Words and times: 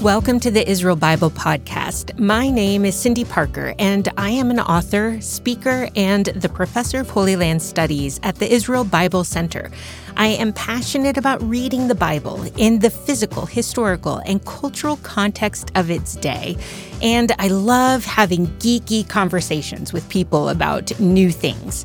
Welcome 0.00 0.40
to 0.40 0.50
the 0.50 0.66
Israel 0.66 0.96
Bible 0.96 1.30
Podcast. 1.30 2.18
My 2.18 2.48
name 2.48 2.86
is 2.86 2.94
Cyndi 2.94 3.28
Parker, 3.28 3.74
and 3.78 4.08
I 4.16 4.30
am 4.30 4.50
an 4.50 4.58
author, 4.58 5.20
speaker, 5.20 5.90
and 5.94 6.24
the 6.24 6.48
professor 6.48 7.00
of 7.00 7.10
Holy 7.10 7.36
Land 7.36 7.60
Studies 7.60 8.18
at 8.22 8.36
the 8.36 8.50
Israel 8.50 8.84
Bible 8.84 9.24
Center. 9.24 9.70
I 10.16 10.28
am 10.28 10.54
passionate 10.54 11.18
about 11.18 11.42
reading 11.42 11.88
the 11.88 11.94
Bible 11.94 12.42
in 12.56 12.78
the 12.78 12.88
physical, 12.88 13.44
historical, 13.44 14.22
and 14.24 14.42
cultural 14.46 14.96
context 15.02 15.70
of 15.74 15.90
its 15.90 16.16
day. 16.16 16.56
And 17.02 17.32
I 17.38 17.48
love 17.48 18.06
having 18.06 18.46
geeky 18.58 19.06
conversations 19.06 19.92
with 19.92 20.08
people 20.08 20.48
about 20.48 20.98
new 20.98 21.30
things. 21.30 21.84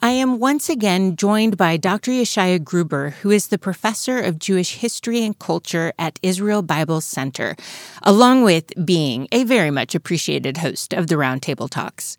I 0.00 0.10
am 0.10 0.38
once 0.38 0.68
again 0.68 1.16
joined 1.16 1.56
by 1.56 1.76
Dr. 1.76 2.12
Yeshaya 2.12 2.62
Gruber, 2.62 3.10
who 3.22 3.32
is 3.32 3.48
the 3.48 3.58
professor 3.58 4.20
of 4.20 4.38
Jewish 4.38 4.76
history 4.76 5.24
and 5.24 5.36
culture 5.36 5.92
at 5.98 6.20
Israel 6.22 6.62
Bible 6.62 7.00
Center, 7.00 7.56
along 8.04 8.44
with 8.44 8.72
being 8.84 9.26
a 9.32 9.42
very 9.42 9.72
much 9.72 9.96
appreciated 9.96 10.58
host 10.58 10.92
of 10.92 11.08
the 11.08 11.16
Roundtable 11.16 11.68
Talks. 11.68 12.16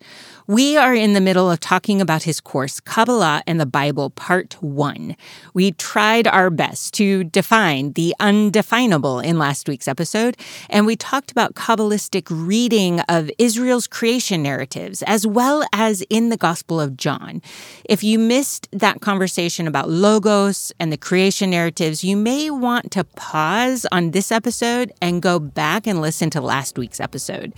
We 0.50 0.76
are 0.76 0.92
in 0.92 1.12
the 1.12 1.20
middle 1.20 1.48
of 1.48 1.60
talking 1.60 2.00
about 2.00 2.24
his 2.24 2.40
course, 2.40 2.80
Kabbalah 2.80 3.44
and 3.46 3.60
the 3.60 3.66
Bible, 3.66 4.10
Part 4.10 4.60
1. 4.60 5.14
We 5.54 5.70
tried 5.70 6.26
our 6.26 6.50
best 6.50 6.92
to 6.94 7.22
define 7.22 7.92
the 7.92 8.16
undefinable 8.18 9.20
in 9.20 9.38
last 9.38 9.68
week's 9.68 9.86
episode, 9.86 10.36
and 10.68 10.86
we 10.86 10.96
talked 10.96 11.30
about 11.30 11.54
Kabbalistic 11.54 12.26
reading 12.30 12.98
of 13.02 13.30
Israel's 13.38 13.86
creation 13.86 14.42
narratives, 14.42 15.02
as 15.02 15.24
well 15.24 15.62
as 15.72 16.02
in 16.10 16.30
the 16.30 16.36
Gospel 16.36 16.80
of 16.80 16.96
John. 16.96 17.42
If 17.84 18.02
you 18.02 18.18
missed 18.18 18.66
that 18.72 19.00
conversation 19.00 19.68
about 19.68 19.88
Logos 19.88 20.72
and 20.80 20.92
the 20.92 20.96
creation 20.96 21.50
narratives, 21.50 22.02
you 22.02 22.16
may 22.16 22.50
want 22.50 22.90
to 22.90 23.04
pause 23.04 23.86
on 23.92 24.10
this 24.10 24.32
episode 24.32 24.90
and 25.00 25.22
go 25.22 25.38
back 25.38 25.86
and 25.86 26.00
listen 26.00 26.28
to 26.30 26.40
last 26.40 26.76
week's 26.76 26.98
episode. 26.98 27.52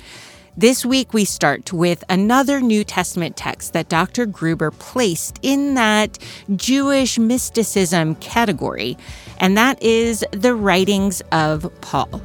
This 0.57 0.85
week, 0.85 1.15
we 1.15 1.25
start 1.25 1.73
with 1.73 2.05
another 2.11 2.61
New 2.61 2.85
Testament 2.85 3.39
text 3.39 3.73
that 3.73 3.89
Dr. 3.89 4.27
Gruber 4.27 4.71
placed 4.71 5.39
in 5.41 5.77
that 5.77 6.19
Jewish 6.55 7.19
mysticism 7.19 8.17
category, 8.17 8.99
and 9.39 9.57
that 9.57 9.83
is 9.83 10.23
the 10.31 10.55
writings 10.55 11.23
of 11.33 11.73
Paul. 11.81 12.21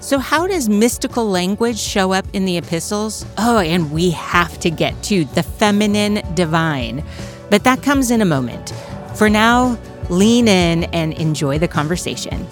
So, 0.00 0.18
how 0.18 0.46
does 0.46 0.68
mystical 0.68 1.26
language 1.30 1.78
show 1.78 2.12
up 2.12 2.26
in 2.34 2.44
the 2.44 2.58
epistles? 2.58 3.24
Oh, 3.38 3.60
and 3.60 3.90
we 3.90 4.10
have 4.10 4.60
to 4.60 4.70
get 4.70 5.02
to 5.04 5.24
the 5.24 5.42
feminine 5.42 6.20
divine. 6.34 7.02
But 7.48 7.64
that 7.64 7.82
comes 7.82 8.10
in 8.10 8.20
a 8.20 8.26
moment. 8.26 8.74
For 9.14 9.30
now, 9.30 9.78
lean 10.10 10.48
in 10.48 10.84
and 10.84 11.14
enjoy 11.14 11.58
the 11.58 11.68
conversation. 11.68 12.46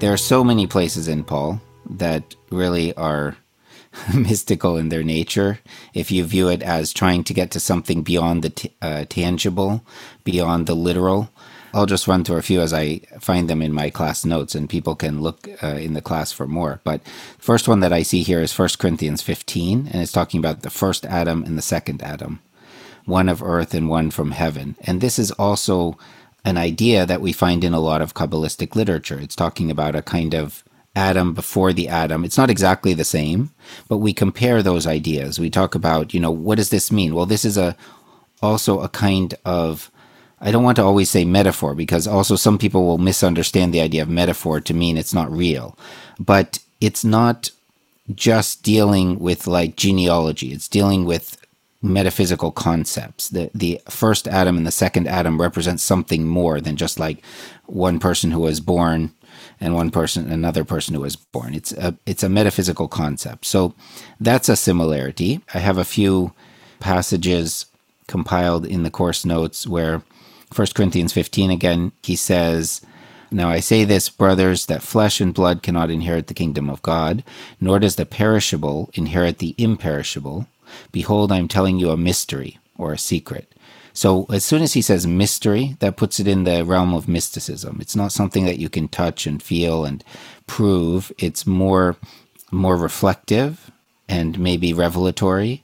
There 0.00 0.12
are 0.12 0.16
so 0.16 0.44
many 0.44 0.68
places 0.68 1.08
in 1.08 1.24
Paul 1.24 1.60
that 1.90 2.36
really 2.50 2.94
are 2.94 3.36
mystical 4.14 4.76
in 4.76 4.90
their 4.90 5.02
nature. 5.02 5.58
If 5.92 6.12
you 6.12 6.22
view 6.22 6.48
it 6.48 6.62
as 6.62 6.92
trying 6.92 7.24
to 7.24 7.34
get 7.34 7.50
to 7.50 7.60
something 7.60 8.04
beyond 8.04 8.44
the 8.44 8.50
t- 8.50 8.72
uh, 8.80 9.06
tangible, 9.08 9.84
beyond 10.22 10.68
the 10.68 10.76
literal, 10.76 11.30
I'll 11.74 11.86
just 11.86 12.06
run 12.06 12.22
through 12.22 12.36
a 12.36 12.42
few 12.42 12.60
as 12.60 12.72
I 12.72 13.00
find 13.18 13.50
them 13.50 13.60
in 13.60 13.72
my 13.72 13.90
class 13.90 14.24
notes, 14.24 14.54
and 14.54 14.70
people 14.70 14.94
can 14.94 15.20
look 15.20 15.48
uh, 15.64 15.66
in 15.66 15.94
the 15.94 16.00
class 16.00 16.30
for 16.30 16.46
more. 16.46 16.80
But 16.84 17.00
first 17.38 17.66
one 17.66 17.80
that 17.80 17.92
I 17.92 18.02
see 18.02 18.22
here 18.22 18.40
is 18.40 18.56
1 18.56 18.68
Corinthians 18.78 19.20
15, 19.20 19.88
and 19.88 20.00
it's 20.00 20.12
talking 20.12 20.38
about 20.38 20.62
the 20.62 20.70
first 20.70 21.06
Adam 21.06 21.42
and 21.42 21.58
the 21.58 21.62
second 21.62 22.04
Adam, 22.04 22.40
one 23.04 23.28
of 23.28 23.42
earth 23.42 23.74
and 23.74 23.88
one 23.88 24.12
from 24.12 24.30
heaven. 24.30 24.76
And 24.82 25.00
this 25.00 25.18
is 25.18 25.32
also 25.32 25.98
an 26.48 26.56
idea 26.56 27.06
that 27.06 27.20
we 27.20 27.32
find 27.32 27.62
in 27.62 27.74
a 27.74 27.80
lot 27.80 28.02
of 28.02 28.14
Kabbalistic 28.14 28.74
literature. 28.74 29.20
It's 29.20 29.36
talking 29.36 29.70
about 29.70 29.94
a 29.94 30.02
kind 30.02 30.34
of 30.34 30.64
Adam 30.96 31.34
before 31.34 31.72
the 31.72 31.88
Adam. 31.88 32.24
It's 32.24 32.38
not 32.38 32.50
exactly 32.50 32.94
the 32.94 33.04
same, 33.04 33.50
but 33.88 33.98
we 33.98 34.12
compare 34.12 34.62
those 34.62 34.86
ideas. 34.86 35.38
We 35.38 35.50
talk 35.50 35.74
about, 35.74 36.12
you 36.12 36.20
know, 36.20 36.30
what 36.30 36.56
does 36.56 36.70
this 36.70 36.90
mean? 36.90 37.14
Well, 37.14 37.26
this 37.26 37.44
is 37.44 37.56
a 37.56 37.76
also 38.42 38.80
a 38.80 38.88
kind 38.88 39.34
of 39.44 39.90
I 40.40 40.50
don't 40.50 40.62
want 40.62 40.76
to 40.76 40.84
always 40.84 41.10
say 41.10 41.24
metaphor 41.24 41.74
because 41.74 42.06
also 42.06 42.36
some 42.36 42.58
people 42.58 42.86
will 42.86 42.98
misunderstand 42.98 43.74
the 43.74 43.80
idea 43.80 44.02
of 44.02 44.08
metaphor 44.08 44.60
to 44.60 44.74
mean 44.74 44.96
it's 44.96 45.14
not 45.14 45.30
real. 45.32 45.76
But 46.18 46.60
it's 46.80 47.04
not 47.04 47.50
just 48.14 48.62
dealing 48.62 49.18
with 49.18 49.46
like 49.46 49.76
genealogy. 49.76 50.52
It's 50.52 50.68
dealing 50.68 51.04
with 51.04 51.44
metaphysical 51.80 52.50
concepts. 52.50 53.28
The 53.28 53.50
the 53.54 53.80
first 53.88 54.26
Adam 54.26 54.56
and 54.56 54.66
the 54.66 54.72
second 54.72 55.06
Adam 55.06 55.40
represent 55.40 55.80
something 55.80 56.26
more 56.26 56.60
than 56.60 56.76
just 56.76 56.98
like 56.98 57.22
one 57.66 57.98
person 57.98 58.30
who 58.30 58.40
was 58.40 58.60
born 58.60 59.12
and 59.60 59.74
one 59.74 59.90
person 59.90 60.30
another 60.30 60.64
person 60.64 60.94
who 60.94 61.00
was 61.00 61.16
born. 61.16 61.54
It's 61.54 61.72
a 61.72 61.96
it's 62.06 62.22
a 62.22 62.28
metaphysical 62.28 62.88
concept. 62.88 63.46
So 63.46 63.74
that's 64.20 64.48
a 64.48 64.56
similarity. 64.56 65.40
I 65.54 65.58
have 65.58 65.78
a 65.78 65.84
few 65.84 66.32
passages 66.80 67.66
compiled 68.06 68.66
in 68.66 68.82
the 68.82 68.90
course 68.90 69.24
notes 69.24 69.66
where 69.66 70.02
1 70.54 70.68
Corinthians 70.74 71.12
15 71.12 71.50
again 71.50 71.92
he 72.02 72.16
says 72.16 72.80
now 73.30 73.50
I 73.50 73.60
say 73.60 73.84
this, 73.84 74.08
brothers, 74.08 74.66
that 74.66 74.82
flesh 74.82 75.20
and 75.20 75.34
blood 75.34 75.62
cannot 75.62 75.90
inherit 75.90 76.28
the 76.28 76.34
kingdom 76.34 76.70
of 76.70 76.80
God, 76.82 77.22
nor 77.60 77.78
does 77.78 77.96
the 77.96 78.06
perishable 78.06 78.90
inherit 78.94 79.38
the 79.38 79.54
imperishable. 79.58 80.46
Behold, 80.92 81.32
I'm 81.32 81.48
telling 81.48 81.78
you 81.78 81.90
a 81.90 81.96
mystery 81.96 82.58
or 82.76 82.92
a 82.92 82.98
secret. 82.98 83.54
So 83.92 84.26
as 84.30 84.44
soon 84.44 84.62
as 84.62 84.74
he 84.74 84.82
says 84.82 85.06
mystery, 85.06 85.76
that 85.80 85.96
puts 85.96 86.20
it 86.20 86.28
in 86.28 86.44
the 86.44 86.64
realm 86.64 86.94
of 86.94 87.08
mysticism. 87.08 87.78
It's 87.80 87.96
not 87.96 88.12
something 88.12 88.44
that 88.44 88.58
you 88.58 88.68
can 88.68 88.86
touch 88.88 89.26
and 89.26 89.42
feel 89.42 89.84
and 89.84 90.04
prove. 90.46 91.10
It's 91.18 91.46
more 91.46 91.96
more 92.50 92.76
reflective 92.76 93.70
and 94.08 94.38
maybe 94.38 94.72
revelatory 94.72 95.62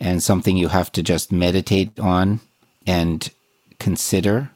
and 0.00 0.22
something 0.22 0.56
you 0.56 0.68
have 0.68 0.90
to 0.92 1.02
just 1.02 1.30
meditate 1.30 1.98
on 1.98 2.40
and 2.86 3.30
consider 3.78 4.50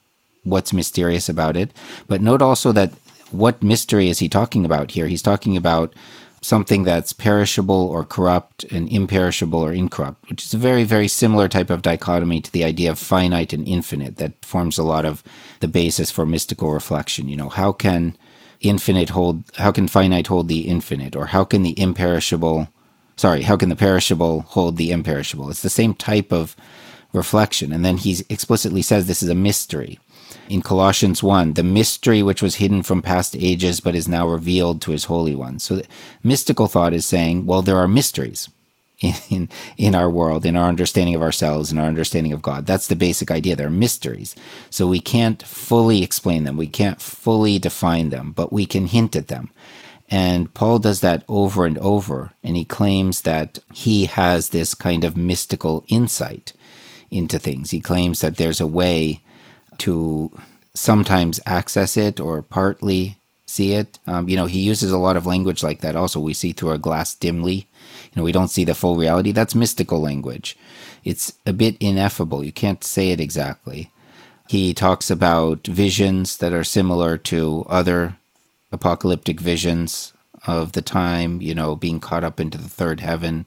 what's 0.44 0.72
mysterious 0.72 1.28
about 1.28 1.56
it. 1.56 1.70
But 2.06 2.22
note 2.22 2.40
also 2.40 2.72
that 2.72 2.92
what 3.30 3.62
mystery 3.62 4.08
is 4.08 4.20
he 4.20 4.28
talking 4.28 4.64
about 4.64 4.92
here? 4.92 5.08
He's 5.08 5.22
talking 5.22 5.56
about 5.56 5.92
something 6.46 6.84
that's 6.84 7.12
perishable 7.12 7.88
or 7.88 8.04
corrupt 8.04 8.62
and 8.70 8.88
imperishable 8.88 9.58
or 9.58 9.72
incorrupt, 9.72 10.30
which 10.30 10.44
is 10.44 10.54
a 10.54 10.58
very, 10.58 10.84
very 10.84 11.08
similar 11.08 11.48
type 11.48 11.70
of 11.70 11.82
dichotomy 11.82 12.40
to 12.40 12.52
the 12.52 12.62
idea 12.62 12.88
of 12.88 13.00
finite 13.00 13.52
and 13.52 13.66
infinite 13.66 14.16
that 14.18 14.44
forms 14.44 14.78
a 14.78 14.84
lot 14.84 15.04
of 15.04 15.24
the 15.58 15.66
basis 15.66 16.12
for 16.12 16.24
mystical 16.24 16.72
reflection. 16.72 17.28
You 17.28 17.36
know, 17.36 17.48
how 17.48 17.72
can 17.72 18.16
infinite 18.60 19.08
hold, 19.08 19.42
how 19.56 19.72
can 19.72 19.88
finite 19.88 20.28
hold 20.28 20.46
the 20.46 20.68
infinite, 20.68 21.16
or 21.16 21.26
how 21.26 21.42
can 21.42 21.64
the 21.64 21.78
imperishable, 21.80 22.68
sorry, 23.16 23.42
how 23.42 23.56
can 23.56 23.68
the 23.68 23.74
perishable 23.74 24.42
hold 24.42 24.76
the 24.76 24.92
imperishable? 24.92 25.50
It's 25.50 25.62
the 25.62 25.68
same 25.68 25.94
type 25.94 26.32
of 26.32 26.54
reflection. 27.12 27.72
And 27.72 27.84
then 27.84 27.96
he 27.96 28.24
explicitly 28.30 28.82
says 28.82 29.08
this 29.08 29.22
is 29.22 29.28
a 29.28 29.34
mystery 29.34 29.98
in 30.48 30.62
Colossians 30.62 31.22
1, 31.22 31.54
the 31.54 31.62
mystery 31.62 32.22
which 32.22 32.42
was 32.42 32.56
hidden 32.56 32.82
from 32.82 33.02
past 33.02 33.36
ages 33.36 33.80
but 33.80 33.94
is 33.94 34.08
now 34.08 34.26
revealed 34.26 34.80
to 34.82 34.92
his 34.92 35.04
holy 35.04 35.34
ones. 35.34 35.64
So 35.64 35.82
mystical 36.22 36.66
thought 36.68 36.94
is 36.94 37.06
saying, 37.06 37.46
well, 37.46 37.62
there 37.62 37.78
are 37.78 37.88
mysteries 37.88 38.48
in, 39.30 39.48
in, 39.76 39.94
our 39.94 40.08
world, 40.08 40.46
in 40.46 40.56
our 40.56 40.68
understanding 40.68 41.14
of 41.14 41.22
ourselves, 41.22 41.72
in 41.72 41.78
our 41.78 41.86
understanding 41.86 42.32
of 42.32 42.42
God. 42.42 42.66
That's 42.66 42.86
the 42.86 42.96
basic 42.96 43.30
idea. 43.30 43.56
They're 43.56 43.70
mysteries. 43.70 44.34
So 44.70 44.86
we 44.86 45.00
can't 45.00 45.42
fully 45.42 46.02
explain 46.02 46.44
them. 46.44 46.56
We 46.56 46.68
can't 46.68 47.00
fully 47.00 47.58
define 47.58 48.10
them, 48.10 48.32
but 48.32 48.52
we 48.52 48.66
can 48.66 48.86
hint 48.86 49.16
at 49.16 49.28
them. 49.28 49.50
And 50.08 50.52
Paul 50.54 50.78
does 50.78 51.00
that 51.00 51.24
over 51.28 51.66
and 51.66 51.78
over. 51.78 52.32
And 52.42 52.56
he 52.56 52.64
claims 52.64 53.22
that 53.22 53.58
he 53.72 54.06
has 54.06 54.50
this 54.50 54.74
kind 54.74 55.02
of 55.02 55.16
mystical 55.16 55.84
insight 55.88 56.52
into 57.10 57.38
things. 57.38 57.70
He 57.70 57.80
claims 57.80 58.20
that 58.20 58.36
there's 58.36 58.60
a 58.60 58.66
way 58.66 59.22
to 59.78 60.30
sometimes 60.74 61.40
access 61.46 61.96
it 61.96 62.20
or 62.20 62.42
partly 62.42 63.18
see 63.46 63.72
it. 63.72 63.98
Um, 64.06 64.28
you 64.28 64.36
know, 64.36 64.46
he 64.46 64.60
uses 64.60 64.90
a 64.90 64.98
lot 64.98 65.16
of 65.16 65.26
language 65.26 65.62
like 65.62 65.80
that. 65.80 65.96
Also, 65.96 66.20
we 66.20 66.34
see 66.34 66.52
through 66.52 66.72
a 66.72 66.78
glass 66.78 67.14
dimly. 67.14 67.66
You 68.12 68.16
know, 68.16 68.24
we 68.24 68.32
don't 68.32 68.48
see 68.48 68.64
the 68.64 68.74
full 68.74 68.96
reality. 68.96 69.32
That's 69.32 69.54
mystical 69.54 70.00
language. 70.00 70.56
It's 71.04 71.32
a 71.46 71.52
bit 71.52 71.76
ineffable. 71.80 72.44
You 72.44 72.52
can't 72.52 72.82
say 72.82 73.10
it 73.10 73.20
exactly. 73.20 73.90
He 74.48 74.74
talks 74.74 75.10
about 75.10 75.66
visions 75.66 76.36
that 76.38 76.52
are 76.52 76.64
similar 76.64 77.16
to 77.18 77.64
other 77.68 78.16
apocalyptic 78.72 79.40
visions 79.40 80.12
of 80.46 80.72
the 80.72 80.82
time, 80.82 81.40
you 81.40 81.54
know, 81.54 81.74
being 81.74 82.00
caught 82.00 82.24
up 82.24 82.38
into 82.38 82.58
the 82.58 82.68
third 82.68 83.00
heaven 83.00 83.46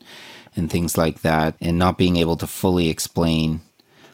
and 0.55 0.69
things 0.69 0.97
like 0.97 1.21
that, 1.21 1.55
and 1.61 1.77
not 1.77 1.97
being 1.97 2.17
able 2.17 2.35
to 2.37 2.47
fully 2.47 2.89
explain 2.89 3.61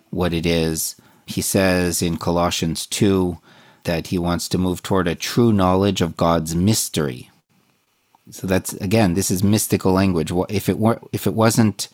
what 0.10 0.34
it 0.34 0.46
is. 0.46 0.96
He 1.26 1.42
says 1.42 2.02
in 2.02 2.18
Colossians 2.18 2.86
2 2.88 3.38
that 3.84 4.08
he 4.08 4.18
wants 4.18 4.48
to 4.50 4.58
move 4.58 4.84
toward 4.84 5.08
a 5.08 5.16
true 5.16 5.54
knowledge 5.54 6.02
of 6.02 6.18
God's 6.18 6.56
mystery. 6.56 7.30
So 8.32 8.48
that's 8.48 8.74
again, 8.74 9.14
this 9.14 9.30
is 9.30 9.44
mystical 9.44 9.92
language. 9.94 10.32
If 10.50 10.68
it 10.68 10.80
were, 10.80 11.00
if 11.14 11.28
it 11.28 11.34
wasn't 11.36 11.90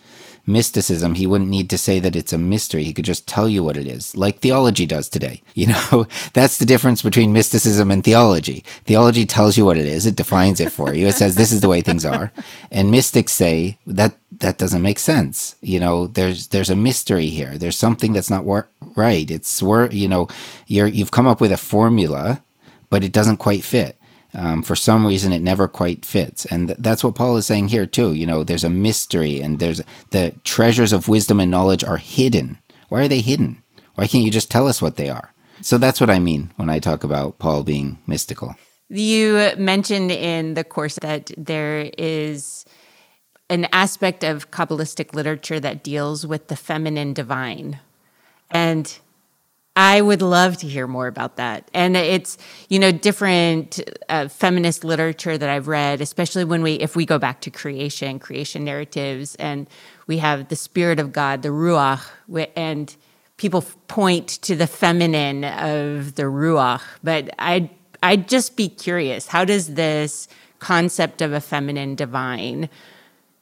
mysticism, 0.46 1.16
he 1.16 1.28
wouldn't 1.28 1.50
need 1.50 1.70
to 1.70 1.78
say 1.78 2.00
that 2.00 2.16
it's 2.16 2.34
a 2.34 2.38
mystery. 2.38 2.84
He 2.84 2.94
could 2.94 3.06
just 3.06 3.28
tell 3.28 3.48
you 3.48 3.64
what 3.64 3.78
it 3.78 3.86
is, 3.86 4.16
like 4.16 4.40
theology 4.40 4.86
does 4.86 5.10
today. 5.10 5.42
You 5.54 5.68
know, 5.68 6.08
that's 6.34 6.58
the 6.58 6.66
difference 6.66 7.04
between 7.04 7.34
mysticism 7.34 7.92
and 7.92 8.04
theology. 8.04 8.64
Theology 8.86 9.28
tells 9.28 9.58
you 9.58 9.66
what 9.66 9.78
it 9.78 9.86
is, 9.86 10.08
it 10.08 10.16
defines 10.16 10.60
it 10.60 10.72
for 10.72 10.94
you, 10.94 11.06
it 11.08 11.14
says 11.16 11.36
this 11.36 11.52
is 11.52 11.62
the 11.62 11.70
way 11.70 11.82
things 11.82 12.04
are. 12.04 12.32
And 12.72 12.90
mystics 12.90 13.34
say 13.34 13.78
that 13.86 14.16
that 14.42 14.58
doesn't 14.58 14.82
make 14.82 15.00
sense. 15.00 15.56
You 15.62 15.80
know, 15.80 16.08
there's 16.08 16.48
there's 16.48 16.70
a 16.70 16.76
mystery 16.76 17.28
here. 17.28 17.58
There's 17.58 17.78
something 17.78 18.14
that's 18.14 18.30
not 18.30 18.44
wor- 18.44 18.70
right. 18.96 19.30
It's 19.30 19.64
where 19.64 19.92
you 19.92 20.08
know 20.08 20.28
you're 20.68 20.88
you've 20.88 21.12
come 21.12 21.28
up 21.28 21.42
with 21.42 21.52
a 21.52 21.58
formula, 21.58 22.44
but 22.90 23.04
it 23.04 23.14
doesn't 23.14 23.38
quite 23.38 23.64
fit. 23.64 23.98
Um, 24.34 24.64
for 24.64 24.76
some 24.76 25.06
reason, 25.06 25.34
it 25.34 25.42
never 25.42 25.68
quite 25.68 26.06
fits, 26.06 26.46
and 26.46 26.70
th- 26.70 26.80
that's 26.80 27.04
what 27.04 27.16
Paul 27.16 27.38
is 27.38 27.46
saying 27.46 27.70
here 27.70 27.86
too. 27.86 28.14
You 28.14 28.26
know, 28.26 28.44
there's 28.44 28.64
a 28.64 28.70
mystery, 28.70 29.42
and 29.42 29.60
there's 29.60 29.82
the 30.12 30.34
treasures 30.44 30.94
of 30.94 31.08
wisdom 31.08 31.40
and 31.40 31.52
knowledge 31.52 31.84
are 31.84 31.98
hidden. 31.98 32.58
Why 32.90 33.02
are 33.02 33.08
they 33.08 33.22
hidden? 33.22 33.62
Why 33.96 34.08
can't 34.08 34.24
you 34.24 34.32
just 34.32 34.50
tell 34.50 34.68
us 34.68 34.82
what 34.82 34.96
they 34.96 35.10
are? 35.10 35.34
So 35.62 35.78
that's 35.78 36.00
what 36.02 36.10
I 36.10 36.20
mean 36.20 36.52
when 36.56 36.70
I 36.70 36.80
talk 36.80 37.04
about 37.04 37.40
Paul 37.40 37.64
being 37.64 38.00
mystical. 38.08 38.56
You 38.90 39.52
mentioned 39.58 40.12
in 40.12 40.56
the 40.56 40.64
course 40.64 40.96
that 41.02 41.32
there 41.38 41.92
is 41.98 42.66
an 43.52 43.68
aspect 43.74 44.24
of 44.24 44.50
Kabbalistic 44.50 45.14
literature 45.14 45.60
that 45.60 45.84
deals 45.84 46.26
with 46.26 46.48
the 46.48 46.56
feminine 46.56 47.12
divine. 47.14 47.80
And 48.50 48.98
I 49.76 50.00
would 50.00 50.22
love 50.22 50.56
to 50.58 50.68
hear 50.68 50.88
more 50.88 51.08
about 51.08 51.36
that. 51.36 51.70
And 51.74 51.98
it's, 51.98 52.38
you 52.70 52.80
know, 52.80 52.94
different 52.94 53.82
uh, 54.08 54.30
feminist 54.30 54.86
literature 54.86 55.38
that 55.38 55.50
I've 55.50 55.68
read, 55.68 56.00
especially 56.00 56.46
when 56.46 56.62
we, 56.62 56.76
if 56.76 56.96
we 56.96 57.06
go 57.06 57.20
back 57.20 57.42
to 57.42 57.52
creation, 57.52 58.20
creation 58.20 58.64
narratives, 58.64 59.36
and 59.36 59.68
we 60.08 60.20
have 60.20 60.48
the 60.48 60.56
spirit 60.56 61.00
of 61.00 61.12
God, 61.12 61.42
the 61.42 61.50
Ruach, 61.50 62.10
and 62.56 62.96
people 63.36 63.66
point 63.90 64.30
to 64.44 64.56
the 64.56 64.68
feminine 64.68 65.44
of 65.44 66.16
the 66.16 66.24
Ruach. 66.24 66.84
But 67.04 67.32
I'd, 67.38 67.70
I'd 68.02 68.30
just 68.30 68.56
be 68.56 68.70
curious 68.70 69.28
how 69.28 69.44
does 69.44 69.74
this 69.74 70.30
concept 70.60 71.22
of 71.22 71.34
a 71.34 71.42
feminine 71.42 71.96
divine 71.96 72.70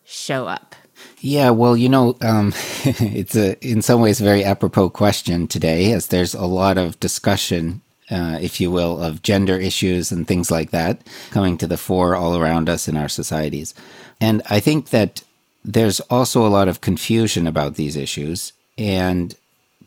show 0.10 0.48
up? 0.48 0.76
Yeah, 1.20 1.52
well, 1.52 1.78
you 1.78 1.88
know, 1.88 2.18
um, 2.22 2.54
it's 2.84 3.36
a 3.36 3.58
in 3.66 3.82
some 3.82 4.02
ways 4.02 4.20
a 4.20 4.24
very 4.24 4.44
apropos 4.44 4.90
question 4.90 5.48
today, 5.48 5.92
as 5.94 6.08
there's 6.08 6.34
a 6.34 6.46
lot 6.46 6.78
of 6.78 7.00
discussion, 7.00 7.82
uh, 8.10 8.40
if 8.42 8.60
you 8.60 8.72
will, 8.72 9.02
of 9.02 9.22
gender 9.22 9.58
issues 9.58 10.12
and 10.12 10.28
things 10.28 10.52
like 10.52 10.72
that 10.72 11.02
coming 11.32 11.58
to 11.58 11.68
the 11.68 11.78
fore 11.78 12.16
all 12.16 12.38
around 12.38 12.70
us 12.70 12.88
in 12.88 12.98
our 12.98 13.10
societies, 13.10 13.74
and 14.20 14.42
I 14.50 14.60
think 14.60 14.90
that 14.90 15.24
there's 15.64 16.00
also 16.02 16.46
a 16.46 16.50
lot 16.50 16.68
of 16.68 16.82
confusion 16.82 17.48
about 17.48 17.76
these 17.76 17.96
issues, 17.96 18.54
and 18.78 19.36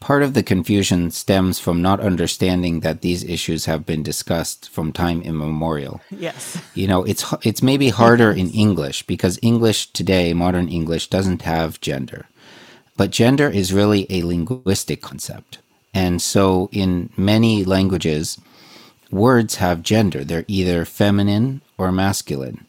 part 0.02 0.24
of 0.24 0.34
the 0.34 0.42
confusion 0.42 1.12
stems 1.12 1.60
from 1.60 1.80
not 1.80 2.00
understanding 2.00 2.80
that 2.80 3.02
these 3.02 3.22
issues 3.22 3.66
have 3.66 3.86
been 3.86 4.02
discussed 4.02 4.68
from 4.68 4.92
time 4.92 5.22
immemorial. 5.22 6.00
Yes. 6.10 6.60
You 6.74 6.88
know, 6.88 7.04
it's 7.04 7.24
it's 7.42 7.62
maybe 7.62 7.88
harder 7.90 8.32
in 8.32 8.50
English 8.50 9.06
because 9.06 9.38
English 9.42 9.92
today, 9.92 10.34
modern 10.34 10.68
English 10.68 11.06
doesn't 11.06 11.42
have 11.42 11.80
gender. 11.80 12.26
But 12.96 13.12
gender 13.12 13.48
is 13.48 13.72
really 13.72 14.08
a 14.10 14.24
linguistic 14.24 15.02
concept. 15.02 15.58
And 15.94 16.20
so 16.20 16.68
in 16.72 17.10
many 17.16 17.64
languages, 17.64 18.40
words 19.12 19.56
have 19.56 19.84
gender. 19.84 20.24
They're 20.24 20.44
either 20.48 20.84
feminine 20.84 21.62
or 21.78 21.92
masculine. 21.92 22.66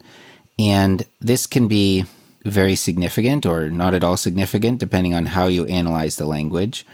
And 0.59 1.03
this 1.19 1.47
can 1.47 1.67
be 1.67 2.05
very 2.45 2.75
significant 2.75 3.43
or 3.43 3.71
not 3.71 3.95
at 3.95 4.03
all 4.03 4.17
significant, 4.17 4.77
depending 4.77 5.15
on 5.15 5.25
how 5.33 5.47
you 5.47 5.65
analyze 5.65 6.17
the 6.17 6.27
language 6.27 6.85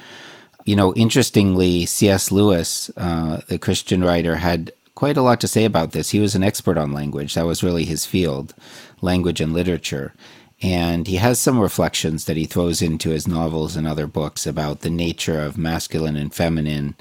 you 0.65 0.75
know, 0.75 0.93
interestingly, 0.95 1.85
C.S. 1.85 2.31
Lewis, 2.31 2.91
uh, 2.97 3.41
the 3.47 3.57
Christian 3.57 4.03
writer, 4.03 4.35
had 4.35 4.71
quite 4.95 5.17
a 5.17 5.21
lot 5.21 5.39
to 5.41 5.47
say 5.47 5.65
about 5.65 5.91
this. 5.91 6.09
He 6.09 6.19
was 6.19 6.35
an 6.35 6.43
expert 6.43 6.77
on 6.77 6.91
language. 6.91 7.33
That 7.33 7.45
was 7.45 7.63
really 7.63 7.85
his 7.85 8.05
field, 8.05 8.53
language 9.01 9.39
and 9.39 9.53
literature. 9.53 10.13
And 10.61 11.07
he 11.07 11.15
has 11.15 11.39
some 11.39 11.59
reflections 11.59 12.25
that 12.25 12.35
he 12.35 12.45
throws 12.45 12.81
into 12.81 13.09
his 13.11 13.27
novels 13.27 13.77
and 13.77 13.87
other 13.87 14.07
books 14.07 14.45
about 14.45 14.81
the 14.81 14.89
nature 14.89 15.39
of 15.39 15.57
masculine 15.57 16.17
and 16.17 16.33
feminine 16.33 16.95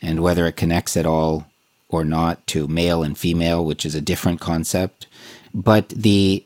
and 0.00 0.22
whether 0.22 0.46
it 0.46 0.56
connects 0.56 0.96
at 0.96 1.06
all 1.06 1.46
or 1.90 2.04
not 2.04 2.46
to 2.48 2.66
male 2.66 3.02
and 3.02 3.18
female, 3.18 3.64
which 3.64 3.84
is 3.84 3.94
a 3.94 4.00
different 4.00 4.40
concept. 4.40 5.06
But 5.52 5.90
the 5.90 6.44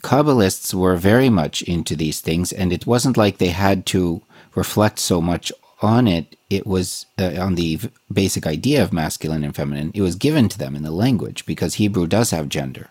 Kabbalists 0.00 0.72
were 0.72 0.96
very 0.96 1.28
much 1.28 1.62
into 1.62 1.94
these 1.94 2.20
things, 2.20 2.52
and 2.52 2.72
it 2.72 2.86
wasn't 2.86 3.16
like 3.16 3.36
they 3.36 3.48
had 3.48 3.84
to 3.86 4.22
reflect 4.54 4.98
so 4.98 5.20
much 5.20 5.52
on 5.82 6.06
it, 6.06 6.36
it 6.48 6.66
was 6.66 7.06
uh, 7.18 7.34
on 7.38 7.54
the 7.54 7.78
basic 8.12 8.46
idea 8.46 8.82
of 8.82 8.92
masculine 8.92 9.44
and 9.44 9.54
feminine, 9.54 9.92
it 9.94 10.00
was 10.00 10.14
given 10.14 10.48
to 10.48 10.58
them 10.58 10.74
in 10.74 10.82
the 10.82 10.90
language 10.90 11.44
because 11.46 11.74
Hebrew 11.74 12.06
does 12.06 12.30
have 12.30 12.48
gender. 12.48 12.90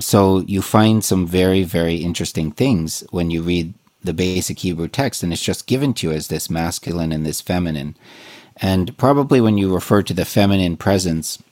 So 0.00 0.40
you 0.40 0.62
find 0.62 1.04
some 1.04 1.26
very, 1.26 1.62
very 1.62 1.96
interesting 1.96 2.52
things 2.52 3.04
when 3.10 3.30
you 3.30 3.42
read 3.42 3.74
the 4.02 4.12
basic 4.12 4.60
Hebrew 4.60 4.88
text, 4.88 5.22
and 5.22 5.32
it's 5.32 5.42
just 5.42 5.66
given 5.66 5.92
to 5.94 6.08
you 6.08 6.12
as 6.12 6.28
this 6.28 6.48
masculine 6.48 7.12
and 7.12 7.24
this 7.26 7.40
feminine. 7.40 7.96
And 8.58 8.96
probably 8.96 9.40
when 9.40 9.58
you 9.58 9.74
refer 9.74 10.02
to 10.02 10.14
the 10.14 10.24
feminine 10.24 10.76
presence, 10.76 11.42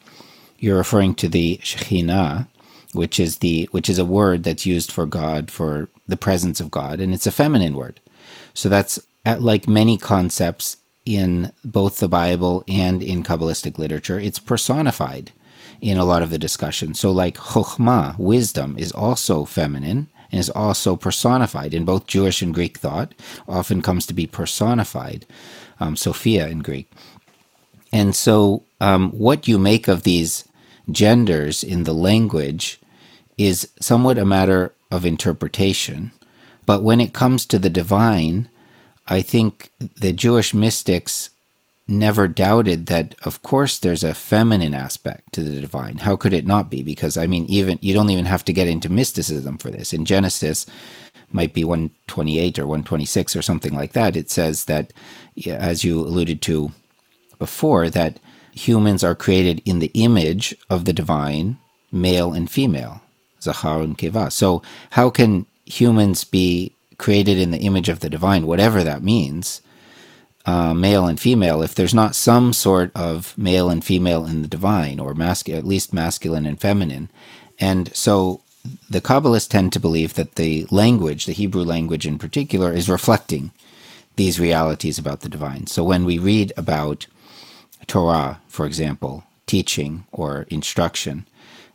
you're 0.59 0.77
referring 0.77 1.15
to 1.17 1.29
the 1.29 1.59
Shekhinah, 1.63 2.47
which 2.93 3.19
is 3.19 3.39
the 3.39 3.69
which 3.73 3.89
is 3.89 3.99
a 3.99 4.05
word 4.05 4.45
that's 4.45 4.65
used 4.65 4.93
for 4.93 5.05
God 5.05 5.51
for 5.51 5.89
the 6.07 6.17
presence 6.17 6.61
of 6.61 6.71
God, 6.71 7.01
and 7.01 7.13
it's 7.13 7.27
a 7.27 7.33
feminine 7.33 7.75
word. 7.75 8.01
So 8.55 8.69
that's 8.69 8.99
like 9.25 9.69
many 9.69 9.97
concepts 9.97 10.77
in 11.05 11.53
both 11.65 11.99
the 11.99 12.09
Bible 12.09 12.65
and 12.69 13.03
in 13.03 13.23
Kabbalistic 13.23 13.79
literature, 13.79 14.19
it's 14.19 14.39
personified 14.39 15.33
in 15.81 15.99
a 15.99 16.05
lot 16.05 16.23
of 16.23 16.31
the 16.31 16.39
discussion. 16.39 16.95
So, 16.95 17.11
like 17.11 17.37
chokhmah, 17.37 18.19
wisdom, 18.19 18.77
is 18.79 18.93
also 18.93 19.45
feminine 19.45 20.09
and 20.31 20.41
is 20.41 20.51
also 20.51 20.97
personified 20.97 21.75
in 21.75 21.85
both 21.85 22.07
Jewish 22.07 22.43
and 22.43 22.55
Greek 22.55 22.79
thought, 22.79 23.15
often 23.47 23.83
comes 23.83 24.07
to 24.07 24.15
be 24.15 24.27
personified, 24.27 25.27
um, 25.81 25.97
Sophia 25.97 26.49
in 26.49 26.61
Greek. 26.61 26.91
And 27.93 28.17
so, 28.17 28.65
um, 28.81 29.11
what 29.13 29.47
you 29.47 29.59
make 29.59 29.89
of 29.89 30.03
these 30.03 30.45
genders 30.91 31.63
in 31.63 31.85
the 31.85 31.95
language 31.95 32.81
is 33.37 33.69
somewhat 33.81 34.19
a 34.19 34.25
matter 34.25 34.75
of 34.91 35.05
interpretation. 35.05 36.13
But 36.67 36.83
when 36.83 37.01
it 37.01 37.13
comes 37.13 37.45
to 37.47 37.59
the 37.59 37.71
divine, 37.71 38.49
I 39.07 39.23
think 39.23 39.71
the 39.79 40.13
Jewish 40.13 40.55
mystics 40.55 41.31
never 41.87 42.27
doubted 42.27 42.87
that 42.87 43.15
of 43.25 43.43
course 43.43 43.79
there's 43.79 44.03
a 44.05 44.15
feminine 44.15 44.75
aspect 44.75 45.33
to 45.35 45.43
the 45.43 45.61
divine. 45.61 45.99
How 45.99 46.17
could 46.17 46.33
it 46.33 46.47
not 46.47 46.71
be? 46.71 46.83
Because 46.83 47.17
i 47.17 47.27
mean 47.27 47.45
even 47.47 47.79
you 47.83 47.93
don't 47.93 48.11
even 48.11 48.25
have 48.25 48.45
to 48.47 48.53
get 48.53 48.69
into 48.69 48.89
mysticism 48.89 49.59
for 49.59 49.71
this. 49.71 49.93
In 49.93 50.05
genesis 50.05 50.67
might 51.31 51.53
be 51.53 51.65
128 51.65 52.59
or 52.59 52.67
126 52.67 53.37
or 53.37 53.43
something 53.43 53.75
like 53.75 53.93
that 53.93 54.17
it 54.17 54.31
says 54.31 54.65
that 54.67 54.93
as 55.47 55.85
you 55.85 56.01
alluded 56.01 56.41
to 56.43 56.73
before 57.39 57.91
that 57.91 58.19
humans 58.53 59.03
are 59.03 59.17
created 59.17 59.61
in 59.65 59.81
the 59.81 59.91
image 59.95 60.55
of 60.71 60.85
the 60.85 60.93
divine 60.93 61.59
male 61.91 62.33
and 62.33 62.51
female 62.51 63.03
zachar 63.43 63.81
and 63.83 63.99
nekeva 63.99 64.31
so 64.31 64.63
how 64.91 65.11
can 65.11 65.45
humans 65.67 66.23
be 66.23 66.74
created 66.99 67.39
in 67.39 67.51
the 67.51 67.59
image 67.59 67.89
of 67.89 68.01
the 68.01 68.11
divine, 68.11 68.47
whatever 68.47 68.83
that 68.85 69.03
means, 69.03 69.61
uh, 70.47 70.75
male 70.75 71.07
and 71.07 71.19
female, 71.19 71.63
if 71.63 71.75
there's 71.75 71.95
not 71.95 72.15
some 72.15 72.53
sort 72.53 72.91
of 72.95 73.37
male 73.39 73.71
and 73.71 73.85
female 73.85 74.27
in 74.27 74.43
the 74.43 74.49
divine, 74.49 75.01
or 75.01 75.13
at 75.13 75.67
least 75.67 75.95
masculine 75.95 76.47
and 76.47 76.61
feminine. 76.61 77.09
And 77.59 77.95
so 77.95 78.43
the 78.91 79.01
Kabbalists 79.01 79.49
tend 79.49 79.73
to 79.73 79.81
believe 79.81 80.15
that 80.15 80.35
the 80.35 80.67
language, 80.71 81.27
the 81.27 81.33
Hebrew 81.33 81.63
language 81.63 82.07
in 82.07 82.19
particular, 82.19 82.73
is 82.73 82.89
reflecting 82.89 83.53
these 84.17 84.39
realities 84.39 84.99
about 84.99 85.21
the 85.21 85.29
divine. 85.29 85.67
So 85.67 85.83
when 85.83 86.05
we 86.05 86.19
read 86.19 86.53
about 86.57 87.07
Torah, 87.87 88.41
for 88.49 88.67
example, 88.67 89.25
teaching 89.47 90.05
or 90.13 90.47
instruction, 90.51 91.27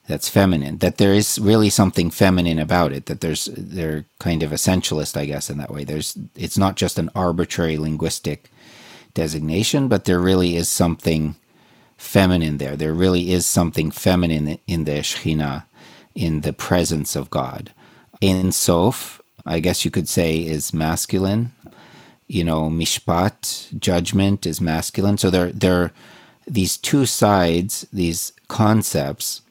that's 0.10 0.28
feminine 0.28 0.80
that 0.80 0.98
there 0.98 1.13
is 1.13 1.39
really 1.39 1.70
something 1.70 2.10
feminine 2.10 2.60
about 2.60 2.92
it 2.92 3.06
that 3.06 3.22
there's 3.22 3.46
they're 3.56 4.06
kind 4.20 4.44
of 4.44 4.51
essentialist 4.51 5.16
i 5.16 5.25
guess 5.25 5.50
in 5.50 5.58
that 5.58 5.72
way 5.72 5.84
there's 5.84 6.18
it's 6.36 6.58
not 6.58 6.75
just 6.75 7.00
an 7.00 7.10
arbitrary 7.16 7.78
linguistic 7.78 8.51
designation 9.13 9.88
but 9.88 10.06
there 10.06 10.20
really 10.20 10.56
is 10.56 10.68
something 10.68 11.36
feminine 11.98 12.58
there 12.58 12.75
there 12.75 12.94
really 12.94 13.32
is 13.32 13.46
something 13.46 13.92
feminine 13.92 14.60
in 14.68 14.84
the 14.84 15.00
Shekhinah 15.00 15.63
in 16.16 16.42
the 16.42 16.54
presence 16.54 17.16
of 17.16 17.30
God. 17.30 17.72
Ein 18.22 18.51
Sof, 18.51 19.22
I 19.46 19.60
guess 19.60 19.86
you 19.86 19.92
could 19.92 20.10
say, 20.10 20.38
is 20.39 20.74
masculine. 20.74 21.54
You 22.28 22.44
know, 22.44 22.70
mishpat, 22.70 23.80
judgment, 23.80 24.46
is 24.46 24.62
masculine. 24.62 25.18
So 25.18 25.30
there, 25.30 25.51
there 25.51 25.82
are 25.82 25.92
these 26.46 26.78
two 26.78 27.06
sides, 27.06 27.88
these 27.92 28.34
concepts. 28.48 29.42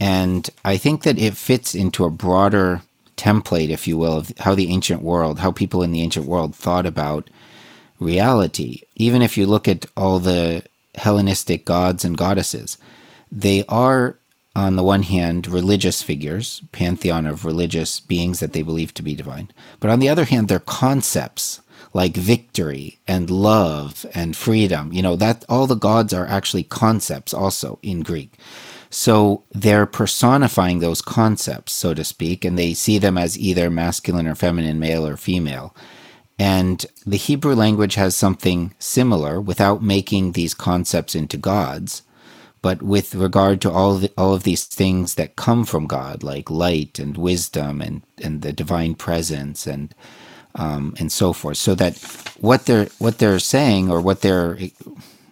And 0.00 0.48
I 0.64 0.78
think 0.78 1.02
that 1.02 1.18
it 1.18 1.36
fits 1.36 1.74
into 1.74 2.04
a 2.04 2.10
broader 2.10 2.80
template, 3.18 3.68
if 3.68 3.86
you 3.86 3.98
will, 3.98 4.16
of 4.16 4.32
how 4.38 4.54
the 4.54 4.70
ancient 4.70 5.02
world, 5.02 5.38
how 5.38 5.52
people 5.52 5.82
in 5.82 5.92
the 5.92 6.02
ancient 6.02 6.26
world 6.26 6.56
thought 6.56 6.86
about 6.86 7.28
reality. 7.98 8.80
Even 8.96 9.20
if 9.20 9.36
you 9.36 9.46
look 9.46 9.68
at 9.68 9.84
all 9.96 10.18
the 10.18 10.64
Hellenistic 10.94 11.66
gods 11.66 12.04
and 12.04 12.16
goddesses, 12.16 12.78
they 13.30 13.64
are, 13.68 14.16
on 14.56 14.76
the 14.76 14.82
one 14.82 15.02
hand, 15.02 15.46
religious 15.46 16.02
figures, 16.02 16.62
pantheon 16.72 17.26
of 17.26 17.44
religious 17.44 18.00
beings 18.00 18.40
that 18.40 18.54
they 18.54 18.62
believe 18.62 18.94
to 18.94 19.02
be 19.02 19.14
divine. 19.14 19.50
But 19.78 19.90
on 19.90 20.00
the 20.00 20.08
other 20.08 20.24
hand, 20.24 20.48
they're 20.48 20.58
concepts 20.58 21.60
like 21.92 22.14
victory 22.14 22.98
and 23.06 23.30
love 23.30 24.06
and 24.14 24.34
freedom. 24.34 24.92
You 24.92 25.02
know, 25.02 25.16
that 25.16 25.44
all 25.48 25.66
the 25.66 25.74
gods 25.74 26.14
are 26.14 26.26
actually 26.26 26.64
concepts 26.64 27.34
also 27.34 27.78
in 27.82 28.00
Greek. 28.00 28.32
So 28.90 29.44
they're 29.52 29.86
personifying 29.86 30.80
those 30.80 31.00
concepts, 31.00 31.72
so 31.72 31.94
to 31.94 32.02
speak, 32.04 32.44
and 32.44 32.58
they 32.58 32.74
see 32.74 32.98
them 32.98 33.16
as 33.16 33.38
either 33.38 33.70
masculine 33.70 34.26
or 34.26 34.34
feminine, 34.34 34.80
male 34.80 35.06
or 35.06 35.16
female. 35.16 35.74
And 36.38 36.84
the 37.06 37.16
Hebrew 37.16 37.54
language 37.54 37.94
has 37.94 38.16
something 38.16 38.74
similar 38.78 39.40
without 39.40 39.82
making 39.82 40.32
these 40.32 40.54
concepts 40.54 41.14
into 41.14 41.36
gods, 41.36 42.02
but 42.62 42.82
with 42.82 43.14
regard 43.14 43.60
to 43.62 43.70
all 43.70 43.94
of, 43.94 44.00
the, 44.02 44.12
all 44.18 44.34
of 44.34 44.42
these 44.42 44.64
things 44.64 45.14
that 45.14 45.36
come 45.36 45.64
from 45.64 45.86
God, 45.86 46.22
like 46.24 46.50
light 46.50 46.98
and 46.98 47.16
wisdom 47.16 47.80
and, 47.80 48.02
and 48.22 48.42
the 48.42 48.52
divine 48.52 48.94
presence 48.94 49.66
and 49.66 49.94
um, 50.54 50.94
and 50.98 51.12
so 51.12 51.32
forth. 51.32 51.58
So 51.58 51.74
that 51.76 51.98
what 52.40 52.66
they're 52.66 52.86
what 52.98 53.18
they're 53.18 53.38
saying 53.38 53.90
or 53.90 54.00
what 54.00 54.22
they're 54.22 54.58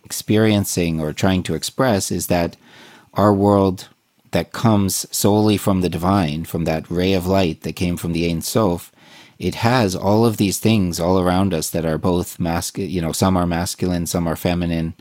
experiencing 0.05 1.01
or 1.01 1.13
trying 1.13 1.43
to 1.45 1.55
express 1.55 2.11
is 2.11 2.29
that 2.29 2.57
our 3.19 3.35
world 3.35 3.89
that 4.31 4.53
comes 4.53 5.07
solely 5.15 5.57
from 5.57 5.81
the 5.81 5.89
divine, 5.89 6.45
from 6.45 6.65
that 6.65 6.91
ray 6.91 7.13
of 7.13 7.27
light 7.27 7.63
that 7.63 7.75
came 7.75 7.97
from 7.97 8.13
the 8.13 8.31
Ein 8.31 8.41
Sof, 8.41 8.93
it 9.39 9.57
has 9.57 9.97
all 9.97 10.25
of 10.25 10.37
these 10.37 10.59
things 10.59 11.01
all 11.01 11.19
around 11.19 11.53
us 11.53 11.71
that 11.71 11.85
are 11.85 11.99
both 11.99 12.39
masculine, 12.39 12.91
you 12.91 13.01
know, 13.01 13.13
some 13.13 13.37
are 13.37 13.47
masculine, 13.47 14.07
some 14.07 14.27
are 14.29 14.37
feminine, 14.37 14.95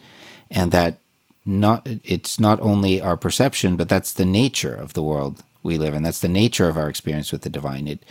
and 0.50 0.72
that 0.72 0.98
not 1.46 1.88
it's 2.04 2.40
not 2.40 2.60
only 2.60 3.00
our 3.02 3.18
perception, 3.18 3.76
but 3.78 3.90
that's 3.90 4.14
the 4.14 4.26
nature 4.26 4.76
of 4.76 4.94
the 4.94 5.04
world 5.04 5.44
we 5.64 5.78
live 5.78 5.94
in. 5.94 6.04
That's 6.04 6.20
the 6.20 6.28
nature 6.28 6.68
of 6.68 6.78
our 6.78 6.90
experience 6.90 7.32
with 7.32 7.42
the 7.42 7.50
divine. 7.50 7.88
It 7.88 8.04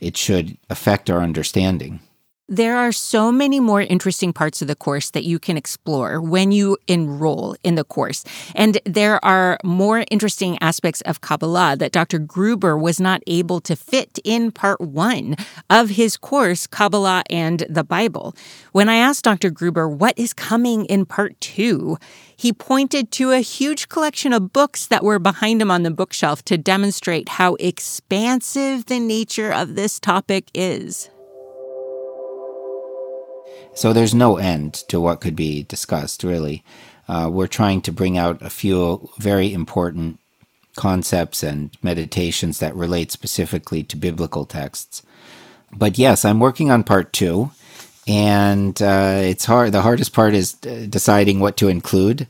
it 0.00 0.16
should 0.16 0.56
affect 0.70 1.08
our 1.08 1.20
understanding. 1.20 2.00
There 2.52 2.76
are 2.76 2.92
so 2.92 3.32
many 3.32 3.60
more 3.60 3.80
interesting 3.80 4.34
parts 4.34 4.60
of 4.60 4.68
the 4.68 4.76
course 4.76 5.08
that 5.12 5.24
you 5.24 5.38
can 5.38 5.56
explore 5.56 6.20
when 6.20 6.52
you 6.52 6.76
enroll 6.86 7.56
in 7.64 7.76
the 7.76 7.82
course. 7.82 8.24
And 8.54 8.78
there 8.84 9.24
are 9.24 9.56
more 9.64 10.04
interesting 10.10 10.58
aspects 10.60 11.00
of 11.00 11.22
Kabbalah 11.22 11.76
that 11.78 11.92
Dr. 11.92 12.18
Gruber 12.18 12.76
was 12.76 13.00
not 13.00 13.22
able 13.26 13.62
to 13.62 13.74
fit 13.74 14.18
in 14.22 14.50
part 14.50 14.82
one 14.82 15.34
of 15.70 15.88
his 15.96 16.18
course, 16.18 16.66
Kabbalah 16.66 17.22
and 17.30 17.64
the 17.70 17.84
Bible. 17.84 18.36
When 18.72 18.90
I 18.90 18.96
asked 18.96 19.24
Dr. 19.24 19.48
Gruber 19.48 19.88
what 19.88 20.18
is 20.18 20.34
coming 20.34 20.84
in 20.84 21.06
part 21.06 21.40
two, 21.40 21.96
he 22.36 22.52
pointed 22.52 23.10
to 23.12 23.30
a 23.30 23.40
huge 23.40 23.88
collection 23.88 24.34
of 24.34 24.52
books 24.52 24.86
that 24.88 25.02
were 25.02 25.18
behind 25.18 25.62
him 25.62 25.70
on 25.70 25.84
the 25.84 25.90
bookshelf 25.90 26.44
to 26.44 26.58
demonstrate 26.58 27.30
how 27.30 27.54
expansive 27.54 28.84
the 28.84 29.00
nature 29.00 29.50
of 29.50 29.74
this 29.74 29.98
topic 29.98 30.50
is. 30.52 31.08
So 33.74 33.92
there's 33.92 34.14
no 34.14 34.36
end 34.36 34.74
to 34.88 35.00
what 35.00 35.20
could 35.20 35.34
be 35.34 35.62
discussed, 35.62 36.22
really. 36.22 36.62
Uh, 37.08 37.28
we're 37.32 37.46
trying 37.46 37.80
to 37.82 37.92
bring 37.92 38.16
out 38.18 38.40
a 38.42 38.50
few 38.50 39.10
very 39.18 39.52
important 39.52 40.18
concepts 40.76 41.42
and 41.42 41.70
meditations 41.82 42.58
that 42.58 42.74
relate 42.74 43.10
specifically 43.10 43.82
to 43.84 43.96
biblical 43.96 44.44
texts. 44.44 45.02
But 45.72 45.98
yes, 45.98 46.24
I'm 46.24 46.38
working 46.38 46.70
on 46.70 46.84
part 46.84 47.12
two, 47.12 47.50
and 48.06 48.80
uh, 48.80 49.18
it's 49.22 49.46
hard. 49.46 49.72
The 49.72 49.82
hardest 49.82 50.12
part 50.12 50.34
is 50.34 50.56
uh, 50.66 50.86
deciding 50.88 51.40
what 51.40 51.56
to 51.58 51.68
include. 51.68 52.26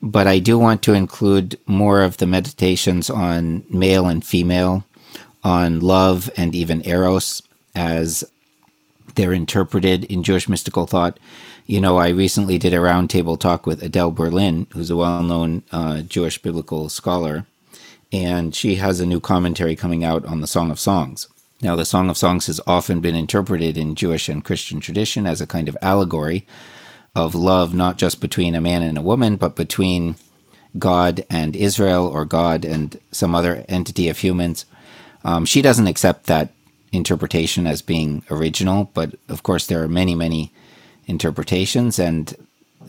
But 0.00 0.26
I 0.26 0.38
do 0.38 0.58
want 0.58 0.82
to 0.82 0.92
include 0.92 1.58
more 1.66 2.02
of 2.02 2.18
the 2.18 2.26
meditations 2.26 3.08
on 3.08 3.64
male 3.70 4.06
and 4.06 4.24
female, 4.24 4.84
on 5.42 5.80
love 5.80 6.30
and 6.36 6.54
even 6.54 6.86
eros 6.86 7.42
as 7.74 8.22
they're 9.14 9.32
interpreted 9.32 10.04
in 10.04 10.22
Jewish 10.22 10.48
mystical 10.48 10.86
thought. 10.86 11.18
You 11.66 11.80
know, 11.80 11.96
I 11.96 12.08
recently 12.08 12.58
did 12.58 12.74
a 12.74 12.78
roundtable 12.78 13.38
talk 13.38 13.66
with 13.66 13.82
Adele 13.82 14.10
Berlin, 14.10 14.66
who's 14.72 14.90
a 14.90 14.96
well 14.96 15.22
known 15.22 15.62
uh, 15.72 16.02
Jewish 16.02 16.40
biblical 16.40 16.88
scholar, 16.88 17.46
and 18.12 18.54
she 18.54 18.76
has 18.76 19.00
a 19.00 19.06
new 19.06 19.20
commentary 19.20 19.76
coming 19.76 20.04
out 20.04 20.24
on 20.24 20.40
the 20.40 20.46
Song 20.46 20.70
of 20.70 20.78
Songs. 20.78 21.28
Now, 21.62 21.76
the 21.76 21.86
Song 21.86 22.10
of 22.10 22.18
Songs 22.18 22.46
has 22.46 22.60
often 22.66 23.00
been 23.00 23.14
interpreted 23.14 23.78
in 23.78 23.94
Jewish 23.94 24.28
and 24.28 24.44
Christian 24.44 24.80
tradition 24.80 25.26
as 25.26 25.40
a 25.40 25.46
kind 25.46 25.68
of 25.68 25.78
allegory 25.80 26.46
of 27.14 27.34
love, 27.34 27.74
not 27.74 27.96
just 27.96 28.20
between 28.20 28.54
a 28.54 28.60
man 28.60 28.82
and 28.82 28.98
a 28.98 29.02
woman, 29.02 29.36
but 29.36 29.56
between 29.56 30.16
God 30.78 31.24
and 31.30 31.54
Israel 31.54 32.06
or 32.06 32.24
God 32.24 32.64
and 32.64 33.00
some 33.12 33.34
other 33.34 33.64
entity 33.68 34.08
of 34.08 34.18
humans. 34.18 34.66
Um, 35.24 35.46
she 35.46 35.62
doesn't 35.62 35.86
accept 35.86 36.26
that 36.26 36.50
interpretation 36.96 37.66
as 37.66 37.82
being 37.82 38.22
original, 38.30 38.90
but 38.94 39.14
of 39.28 39.42
course 39.42 39.66
there 39.66 39.82
are 39.82 39.88
many, 39.88 40.14
many 40.14 40.52
interpretations, 41.06 41.98
and 41.98 42.34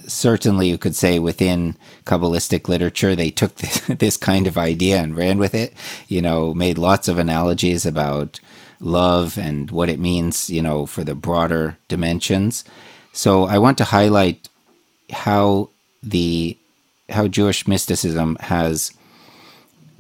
certainly 0.07 0.69
you 0.69 0.77
could 0.77 0.95
say 0.95 1.19
within 1.19 1.75
Kabbalistic 2.05 2.67
literature 2.67 3.15
they 3.15 3.31
took 3.31 3.55
this, 3.55 3.79
this 3.87 4.17
kind 4.17 4.47
of 4.47 4.57
idea 4.57 5.01
and 5.01 5.17
ran 5.17 5.37
with 5.37 5.53
it. 5.53 5.73
You 6.07 6.21
know, 6.21 6.53
made 6.53 6.77
lots 6.77 7.07
of 7.07 7.17
analogies 7.17 7.85
about 7.85 8.39
love 8.79 9.37
and 9.37 9.71
what 9.71 9.89
it 9.89 9.99
means, 9.99 10.49
you 10.49 10.61
know, 10.61 10.85
for 10.85 11.03
the 11.03 11.15
broader 11.15 11.77
dimensions. 11.87 12.63
So 13.13 13.45
I 13.45 13.57
want 13.57 13.77
to 13.79 13.85
highlight 13.85 14.49
how 15.11 15.69
the 16.03 16.57
how 17.09 17.27
Jewish 17.27 17.67
mysticism 17.67 18.35
has 18.39 18.91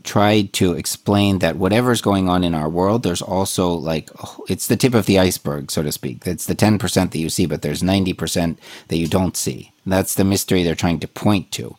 tried 0.05 0.53
to 0.53 0.73
explain 0.73 1.39
that 1.39 1.57
whatever's 1.57 2.01
going 2.01 2.29
on 2.29 2.43
in 2.43 2.55
our 2.55 2.69
world, 2.69 3.03
there's 3.03 3.21
also 3.21 3.73
like, 3.73 4.09
it's 4.47 4.67
the 4.67 4.77
tip 4.77 4.93
of 4.93 5.05
the 5.05 5.19
iceberg, 5.19 5.71
so 5.71 5.83
to 5.83 5.91
speak. 5.91 6.25
It's 6.25 6.45
the 6.45 6.55
10% 6.55 7.11
that 7.11 7.17
you 7.17 7.29
see, 7.29 7.45
but 7.45 7.61
there's 7.61 7.81
90% 7.81 8.57
that 8.87 8.97
you 8.97 9.07
don't 9.07 9.35
see. 9.35 9.71
That's 9.85 10.15
the 10.15 10.23
mystery 10.23 10.63
they're 10.63 10.75
trying 10.75 10.99
to 11.01 11.07
point 11.07 11.51
to. 11.53 11.75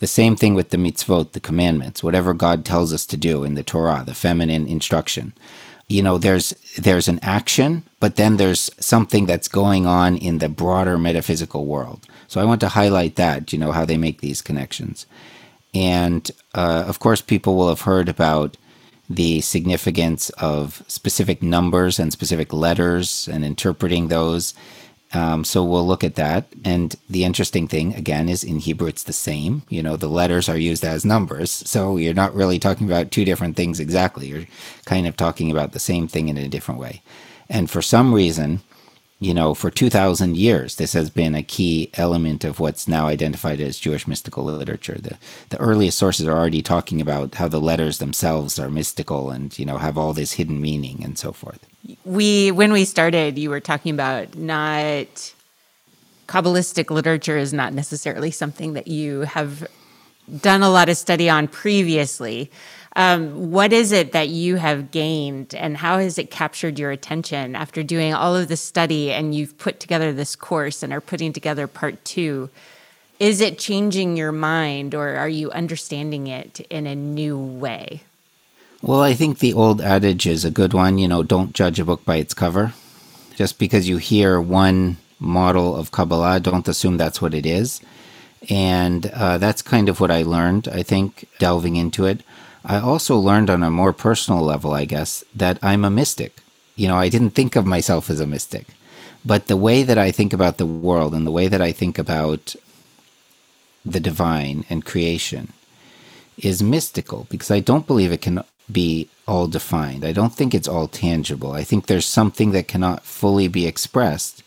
The 0.00 0.06
same 0.06 0.36
thing 0.36 0.54
with 0.54 0.70
the 0.70 0.76
mitzvot, 0.76 1.32
the 1.32 1.40
commandments, 1.40 2.02
whatever 2.02 2.34
God 2.34 2.64
tells 2.64 2.92
us 2.92 3.04
to 3.06 3.16
do 3.16 3.42
in 3.42 3.54
the 3.54 3.64
Torah, 3.64 4.04
the 4.06 4.14
feminine 4.14 4.66
instruction. 4.66 5.32
You 5.88 6.02
know, 6.02 6.18
there's 6.18 6.50
there's 6.76 7.08
an 7.08 7.18
action, 7.22 7.82
but 7.98 8.16
then 8.16 8.36
there's 8.36 8.70
something 8.78 9.26
that's 9.26 9.48
going 9.48 9.86
on 9.86 10.16
in 10.18 10.38
the 10.38 10.48
broader 10.48 10.98
metaphysical 10.98 11.64
world. 11.64 12.06
So 12.28 12.40
I 12.40 12.44
want 12.44 12.60
to 12.60 12.68
highlight 12.68 13.16
that, 13.16 13.52
you 13.52 13.58
know, 13.58 13.72
how 13.72 13.86
they 13.86 13.96
make 13.96 14.20
these 14.20 14.42
connections. 14.42 15.06
And 15.74 16.30
uh, 16.54 16.84
of 16.86 16.98
course, 16.98 17.20
people 17.20 17.56
will 17.56 17.68
have 17.68 17.82
heard 17.82 18.08
about 18.08 18.56
the 19.10 19.40
significance 19.40 20.30
of 20.30 20.82
specific 20.86 21.42
numbers 21.42 21.98
and 21.98 22.12
specific 22.12 22.52
letters 22.52 23.28
and 23.28 23.44
interpreting 23.44 24.08
those. 24.08 24.54
Um, 25.14 25.44
so 25.44 25.64
we'll 25.64 25.86
look 25.86 26.04
at 26.04 26.16
that. 26.16 26.46
And 26.64 26.94
the 27.08 27.24
interesting 27.24 27.66
thing, 27.66 27.94
again, 27.94 28.28
is 28.28 28.44
in 28.44 28.58
Hebrew, 28.58 28.88
it's 28.88 29.04
the 29.04 29.14
same. 29.14 29.62
You 29.70 29.82
know, 29.82 29.96
the 29.96 30.08
letters 30.08 30.48
are 30.48 30.58
used 30.58 30.84
as 30.84 31.04
numbers. 31.04 31.50
So 31.50 31.96
you're 31.96 32.12
not 32.12 32.34
really 32.34 32.58
talking 32.58 32.86
about 32.86 33.10
two 33.10 33.24
different 33.24 33.56
things 33.56 33.80
exactly. 33.80 34.26
You're 34.26 34.46
kind 34.84 35.06
of 35.06 35.16
talking 35.16 35.50
about 35.50 35.72
the 35.72 35.78
same 35.78 36.08
thing 36.08 36.28
in 36.28 36.36
a 36.36 36.48
different 36.48 36.80
way. 36.80 37.02
And 37.48 37.70
for 37.70 37.80
some 37.80 38.12
reason, 38.12 38.60
you 39.20 39.34
know, 39.34 39.52
for 39.52 39.70
2,000 39.70 40.36
years, 40.36 40.76
this 40.76 40.92
has 40.92 41.10
been 41.10 41.34
a 41.34 41.42
key 41.42 41.90
element 41.94 42.44
of 42.44 42.60
what's 42.60 42.86
now 42.86 43.06
identified 43.08 43.60
as 43.60 43.78
Jewish 43.78 44.06
mystical 44.06 44.44
literature. 44.44 44.96
The, 45.00 45.18
the 45.48 45.58
earliest 45.58 45.98
sources 45.98 46.26
are 46.26 46.38
already 46.38 46.62
talking 46.62 47.00
about 47.00 47.34
how 47.34 47.48
the 47.48 47.60
letters 47.60 47.98
themselves 47.98 48.58
are 48.58 48.70
mystical 48.70 49.30
and, 49.30 49.58
you 49.58 49.64
know, 49.64 49.78
have 49.78 49.98
all 49.98 50.12
this 50.12 50.34
hidden 50.34 50.60
meaning 50.60 51.02
and 51.02 51.18
so 51.18 51.32
forth. 51.32 51.66
We, 52.04 52.52
when 52.52 52.72
we 52.72 52.84
started, 52.84 53.38
you 53.38 53.50
were 53.50 53.60
talking 53.60 53.92
about 53.92 54.36
not 54.36 55.32
Kabbalistic 56.28 56.90
literature 56.90 57.38
is 57.38 57.54
not 57.54 57.72
necessarily 57.72 58.30
something 58.30 58.74
that 58.74 58.86
you 58.86 59.22
have 59.22 59.66
done 60.42 60.62
a 60.62 60.68
lot 60.68 60.90
of 60.90 60.96
study 60.98 61.28
on 61.30 61.48
previously. 61.48 62.50
Um, 62.98 63.52
what 63.52 63.72
is 63.72 63.92
it 63.92 64.10
that 64.10 64.28
you 64.28 64.56
have 64.56 64.90
gained 64.90 65.54
and 65.54 65.76
how 65.76 66.00
has 66.00 66.18
it 66.18 66.32
captured 66.32 66.80
your 66.80 66.90
attention 66.90 67.54
after 67.54 67.84
doing 67.84 68.12
all 68.12 68.34
of 68.34 68.48
this 68.48 68.60
study 68.60 69.12
and 69.12 69.32
you've 69.32 69.56
put 69.56 69.78
together 69.78 70.12
this 70.12 70.34
course 70.34 70.82
and 70.82 70.92
are 70.92 71.00
putting 71.00 71.32
together 71.32 71.68
part 71.68 72.04
two? 72.04 72.50
Is 73.20 73.40
it 73.40 73.56
changing 73.56 74.16
your 74.16 74.32
mind 74.32 74.96
or 74.96 75.14
are 75.14 75.28
you 75.28 75.48
understanding 75.52 76.26
it 76.26 76.58
in 76.70 76.88
a 76.88 76.96
new 76.96 77.38
way? 77.38 78.02
Well, 78.82 79.00
I 79.00 79.14
think 79.14 79.38
the 79.38 79.54
old 79.54 79.80
adage 79.80 80.26
is 80.26 80.44
a 80.44 80.50
good 80.50 80.74
one. 80.74 80.98
You 80.98 81.06
know, 81.06 81.22
don't 81.22 81.52
judge 81.52 81.78
a 81.78 81.84
book 81.84 82.04
by 82.04 82.16
its 82.16 82.34
cover. 82.34 82.72
Just 83.36 83.60
because 83.60 83.88
you 83.88 83.98
hear 83.98 84.40
one 84.40 84.96
model 85.20 85.76
of 85.76 85.92
Kabbalah, 85.92 86.40
don't 86.40 86.66
assume 86.66 86.96
that's 86.96 87.22
what 87.22 87.32
it 87.32 87.46
is. 87.46 87.80
And 88.50 89.06
uh, 89.14 89.38
that's 89.38 89.62
kind 89.62 89.88
of 89.88 90.00
what 90.00 90.10
I 90.10 90.24
learned, 90.24 90.66
I 90.66 90.82
think, 90.82 91.28
delving 91.38 91.76
into 91.76 92.04
it. 92.04 92.24
I 92.64 92.78
also 92.78 93.16
learned 93.16 93.50
on 93.50 93.62
a 93.62 93.70
more 93.70 93.92
personal 93.92 94.42
level, 94.42 94.72
I 94.72 94.84
guess, 94.84 95.24
that 95.34 95.58
I'm 95.62 95.84
a 95.84 95.90
mystic. 95.90 96.36
You 96.76 96.88
know, 96.88 96.96
I 96.96 97.08
didn't 97.08 97.30
think 97.30 97.56
of 97.56 97.66
myself 97.66 98.10
as 98.10 98.20
a 98.20 98.26
mystic. 98.26 98.66
But 99.24 99.46
the 99.46 99.56
way 99.56 99.82
that 99.82 99.98
I 99.98 100.10
think 100.10 100.32
about 100.32 100.58
the 100.58 100.66
world 100.66 101.14
and 101.14 101.26
the 101.26 101.32
way 101.32 101.48
that 101.48 101.60
I 101.60 101.72
think 101.72 101.98
about 101.98 102.54
the 103.84 104.00
divine 104.00 104.64
and 104.68 104.84
creation 104.84 105.52
is 106.36 106.62
mystical 106.62 107.26
because 107.30 107.50
I 107.50 107.60
don't 107.60 107.86
believe 107.86 108.12
it 108.12 108.22
can 108.22 108.44
be 108.70 109.08
all 109.26 109.46
defined. 109.46 110.04
I 110.04 110.12
don't 110.12 110.32
think 110.32 110.54
it's 110.54 110.68
all 110.68 110.88
tangible. 110.88 111.52
I 111.52 111.64
think 111.64 111.86
there's 111.86 112.06
something 112.06 112.52
that 112.52 112.68
cannot 112.68 113.04
fully 113.04 113.48
be 113.48 113.66
expressed 113.66 114.42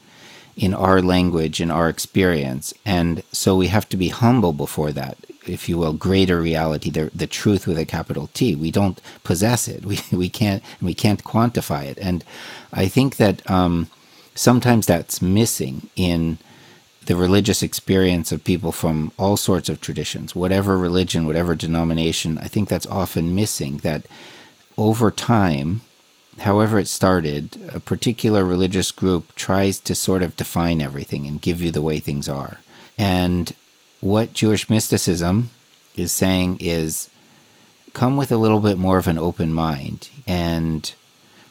in 0.56 0.74
our 0.74 1.02
language, 1.02 1.60
in 1.60 1.72
our 1.72 1.90
experience. 1.90 2.74
And 2.86 3.24
so 3.32 3.56
we 3.56 3.68
have 3.68 3.90
to 3.90 3.98
be 3.98 4.10
humble 4.10 4.54
before 4.54 4.92
that, 4.94 5.18
if 5.48 5.68
you 5.68 5.78
will, 5.78 5.94
greater 5.94 6.40
reality, 6.40 6.90
the, 6.90 7.10
the 7.14 7.28
truth 7.28 7.68
with 7.68 7.78
a 7.78 7.86
capital 7.86 8.30
T. 8.34 8.56
We 8.56 8.72
don't 8.72 9.02
possess 9.24 9.68
it. 9.68 9.86
We, 9.92 10.00
we 10.12 10.30
can't 10.30 10.64
we 10.82 10.94
can't 10.94 11.24
quantify 11.24 11.86
it. 11.86 11.98
And 12.00 12.24
I 12.72 12.88
think 12.88 13.18
that 13.18 13.50
um, 13.50 13.90
sometimes 14.36 14.86
that's 14.86 15.22
missing 15.22 15.90
in 15.96 16.38
the 17.06 17.16
religious 17.16 17.64
experience 17.64 18.32
of 18.32 18.44
people 18.44 18.72
from 18.72 19.12
all 19.18 19.36
sorts 19.36 19.70
of 19.70 19.82
traditions, 19.82 20.36
whatever 20.36 20.78
religion, 20.78 21.26
whatever 21.26 21.56
denomination, 21.56 22.38
I 22.38 22.48
think 22.48 22.70
that's 22.70 22.86
often 22.88 23.36
missing. 23.36 23.78
That 23.78 24.06
over 24.78 25.12
time, 25.12 25.82
however 26.40 26.80
it 26.80 26.88
started, 26.88 27.60
a 27.74 27.80
particular 27.80 28.46
religious 28.46 28.92
group 28.92 29.36
tries 29.36 29.80
to 29.80 29.96
sort 29.96 30.24
of 30.24 30.38
define 30.38 30.82
everything 30.82 31.26
and 31.26 31.42
give 31.42 31.62
you 31.62 31.72
the 31.72 31.82
way 31.82 32.00
things 32.00 32.30
are. 32.30 32.60
And 32.98 33.54
what 34.02 34.34
Jewish 34.34 34.70
mysticism 34.70 35.50
is 35.96 36.12
saying 36.12 36.58
is 36.60 37.10
come 37.94 38.18
with 38.18 38.32
a 38.32 38.38
little 38.38 38.60
bit 38.60 38.78
more 38.78 38.98
of 38.98 39.08
an 39.08 39.18
open 39.18 39.54
mind 39.54 40.10
and 40.28 40.94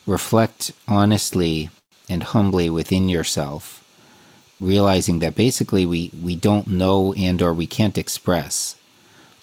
reflect 0.06 0.72
honestly 0.86 1.70
and 2.08 2.22
humbly 2.22 2.68
within 2.68 3.08
yourself 3.08 3.80
realizing 4.60 5.20
that 5.20 5.34
basically 5.34 5.86
we, 5.86 6.10
we 6.22 6.36
don't 6.36 6.66
know 6.68 7.14
and 7.14 7.40
or 7.40 7.54
we 7.54 7.66
can't 7.66 7.96
express 7.96 8.76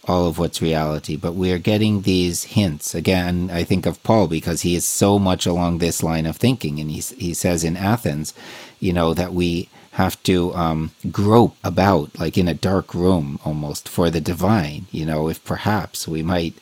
all 0.05 0.27
of 0.27 0.39
what's 0.39 0.61
reality, 0.61 1.17
but 1.17 1.35
we 1.35 1.51
are 1.51 1.57
getting 1.57 2.01
these 2.01 2.43
hints. 2.45 2.95
Again, 2.95 3.49
I 3.51 3.63
think 3.63 3.85
of 3.85 4.01
Paul 4.03 4.27
because 4.27 4.61
he 4.61 4.73
is 4.73 4.85
so 4.85 5.19
much 5.19 5.45
along 5.45 5.79
this 5.79 6.01
line 6.01 6.25
of 6.25 6.37
thinking. 6.37 6.79
And 6.79 6.89
he, 6.89 7.01
he 7.01 7.33
says 7.33 7.65
in 7.65 7.75
Athens, 7.75 8.33
you 8.79 8.93
know, 8.93 9.13
that 9.13 9.33
we 9.33 9.67
have 9.97 10.21
to 10.21 10.53
um, 10.53 10.91
grope 11.09 11.55
about 11.63 12.19
like 12.19 12.37
in 12.37 12.47
a 12.47 12.53
dark 12.53 12.93
room 12.93 13.39
almost 13.43 13.89
for 13.89 14.11
the 14.11 14.21
divine, 14.21 14.85
you 14.91 15.03
know, 15.03 15.27
if 15.27 15.43
perhaps 15.43 16.07
we 16.07 16.21
might 16.21 16.53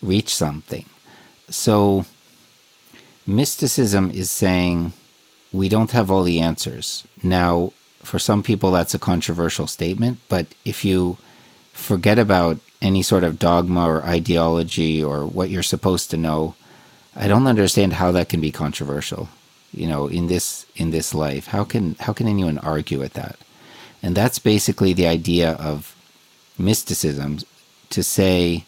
reach 0.00 0.34
something. 0.34 0.86
So 1.50 2.06
mysticism 3.26 4.10
is 4.10 4.30
saying 4.30 4.94
we 5.52 5.68
don't 5.68 5.90
have 5.90 6.10
all 6.10 6.22
the 6.22 6.40
answers. 6.40 7.06
Now, 7.22 7.74
for 8.02 8.18
some 8.18 8.42
people, 8.42 8.70
that's 8.70 8.94
a 8.94 8.98
controversial 8.98 9.66
statement, 9.66 10.18
but 10.30 10.46
if 10.64 10.82
you 10.82 11.18
forget 11.74 12.18
about 12.18 12.60
any 12.80 13.02
sort 13.02 13.24
of 13.24 13.38
dogma 13.38 13.86
or 13.86 14.02
ideology 14.04 15.04
or 15.04 15.26
what 15.26 15.50
you're 15.50 15.62
supposed 15.62 16.08
to 16.12 16.16
know, 16.16 16.54
I 17.14 17.28
don't 17.28 17.46
understand 17.46 17.92
how 17.92 18.10
that 18.12 18.30
can 18.30 18.40
be 18.40 18.50
controversial. 18.50 19.28
You 19.72 19.86
know, 19.86 20.06
in 20.08 20.26
this 20.26 20.66
in 20.76 20.90
this 20.90 21.14
life, 21.14 21.48
how 21.48 21.64
can 21.64 21.96
how 22.00 22.12
can 22.12 22.28
anyone 22.28 22.58
argue 22.58 22.98
with 22.98 23.14
that? 23.14 23.36
And 24.02 24.16
that's 24.16 24.38
basically 24.38 24.92
the 24.92 25.06
idea 25.06 25.52
of 25.52 25.94
mysticism 26.58 27.38
to 27.90 28.02
say 28.02 28.64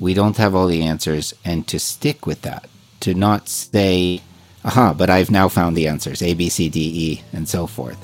we 0.00 0.14
don't 0.14 0.36
have 0.36 0.54
all 0.54 0.66
the 0.66 0.82
answers 0.82 1.34
and 1.44 1.66
to 1.68 1.78
stick 1.78 2.26
with 2.26 2.42
that, 2.42 2.68
to 3.00 3.14
not 3.14 3.48
say, 3.48 4.22
aha, 4.64 4.94
but 4.94 5.10
I've 5.10 5.30
now 5.30 5.48
found 5.48 5.76
the 5.76 5.86
answers, 5.86 6.22
A, 6.22 6.34
B, 6.34 6.48
C, 6.48 6.68
D, 6.68 6.80
E, 6.80 7.22
and 7.32 7.48
so 7.48 7.66
forth 7.66 7.98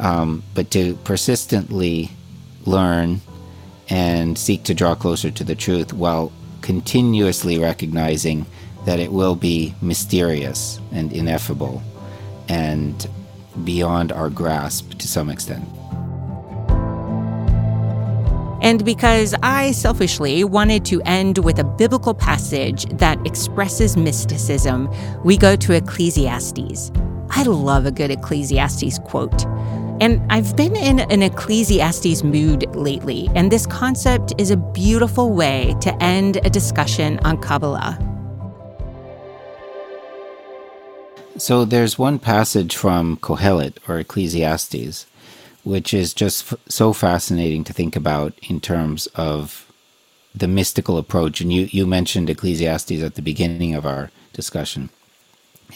um, 0.00 0.42
but 0.54 0.70
to 0.72 0.94
persistently 1.04 2.10
learn 2.64 3.20
and 3.88 4.36
seek 4.36 4.64
to 4.64 4.74
draw 4.74 4.94
closer 4.94 5.30
to 5.30 5.44
the 5.44 5.54
truth 5.54 5.92
while 5.92 6.32
continuously 6.62 7.58
recognizing 7.58 8.46
that 8.84 8.98
it 8.98 9.12
will 9.12 9.34
be 9.34 9.74
mysterious 9.82 10.80
and 10.92 11.12
ineffable 11.12 11.82
and 12.48 13.08
beyond 13.64 14.12
our 14.12 14.30
grasp 14.30 14.98
to 14.98 15.08
some 15.08 15.30
extent. 15.30 15.64
And 18.62 18.84
because 18.84 19.34
I 19.42 19.72
selfishly 19.72 20.44
wanted 20.44 20.84
to 20.86 21.00
end 21.02 21.38
with 21.38 21.58
a 21.58 21.64
biblical 21.64 22.12
passage 22.12 22.84
that 22.98 23.18
expresses 23.26 23.96
mysticism, 23.96 24.92
we 25.24 25.38
go 25.38 25.56
to 25.56 25.72
Ecclesiastes. 25.72 26.92
I 27.30 27.44
love 27.44 27.86
a 27.86 27.90
good 27.90 28.10
Ecclesiastes 28.10 28.98
quote. 29.00 29.46
And 30.02 30.20
I've 30.30 30.56
been 30.56 30.76
in 30.76 31.00
an 31.00 31.22
Ecclesiastes 31.22 32.22
mood 32.22 32.74
lately, 32.74 33.30
and 33.34 33.50
this 33.50 33.66
concept 33.66 34.34
is 34.38 34.50
a 34.50 34.56
beautiful 34.56 35.32
way 35.32 35.74
to 35.80 36.02
end 36.02 36.38
a 36.44 36.50
discussion 36.50 37.18
on 37.20 37.38
Kabbalah. 37.38 38.09
So 41.40 41.64
there's 41.64 41.98
one 41.98 42.18
passage 42.18 42.76
from 42.76 43.16
Kohelet 43.16 43.78
or 43.88 43.98
Ecclesiastes, 43.98 45.06
which 45.64 45.94
is 45.94 46.12
just 46.12 46.52
f- 46.52 46.58
so 46.68 46.92
fascinating 46.92 47.64
to 47.64 47.72
think 47.72 47.96
about 47.96 48.34
in 48.42 48.60
terms 48.60 49.06
of 49.14 49.66
the 50.34 50.46
mystical 50.46 50.98
approach. 50.98 51.40
And 51.40 51.50
you, 51.50 51.62
you 51.70 51.86
mentioned 51.86 52.28
Ecclesiastes 52.28 53.02
at 53.02 53.14
the 53.14 53.22
beginning 53.22 53.74
of 53.74 53.86
our 53.86 54.10
discussion. 54.34 54.90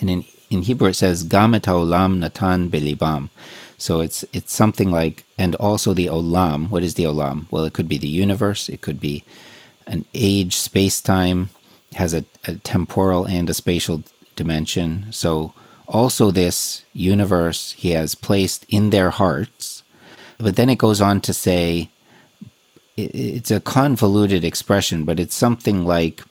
And 0.00 0.11
in, 0.11 0.24
in 0.50 0.62
Hebrew 0.62 0.88
it 0.88 0.96
says, 0.96 1.22
Gam 1.22 1.55
et 1.55 1.62
haolam 1.62 2.18
natan 2.18 2.70
belibam. 2.70 3.31
So 3.79 4.03
it's 4.03 4.22
it's 4.35 4.53
something 4.53 4.90
like, 4.90 5.24
and 5.38 5.55
also 5.55 5.94
the 5.94 6.07
olam. 6.09 6.68
What 6.68 6.83
is 6.83 6.94
the 6.94 7.05
olam? 7.05 7.46
Well, 7.50 7.64
it 7.64 7.72
could 7.72 7.88
be 7.88 7.98
the 7.98 8.07
universe. 8.07 8.68
It 8.68 8.83
could 8.83 9.00
be 9.00 9.24
an 9.87 10.05
age, 10.12 10.57
space, 10.57 11.00
time. 11.00 11.48
Has 11.94 12.12
a, 12.12 12.24
a 12.44 12.57
temporal 12.57 13.24
and 13.24 13.48
a 13.48 13.55
spatial 13.55 14.03
dimension. 14.37 15.07
So 15.11 15.55
also 15.87 16.31
this 16.31 16.85
universe 16.92 17.73
he 17.73 17.90
has 17.90 18.14
placed 18.14 18.64
in 18.68 18.90
their 18.90 19.11
hearts. 19.11 19.83
But 20.38 20.57
then 20.57 20.68
it 20.68 20.79
goes 20.79 21.01
on 21.01 21.20
to 21.23 21.33
say, 21.33 21.90
it's 22.97 23.51
a 23.51 23.61
convoluted 23.61 24.44
expression, 24.44 25.05
but 25.05 25.18
it's 25.18 25.35
something 25.35 25.85
like 25.85 26.23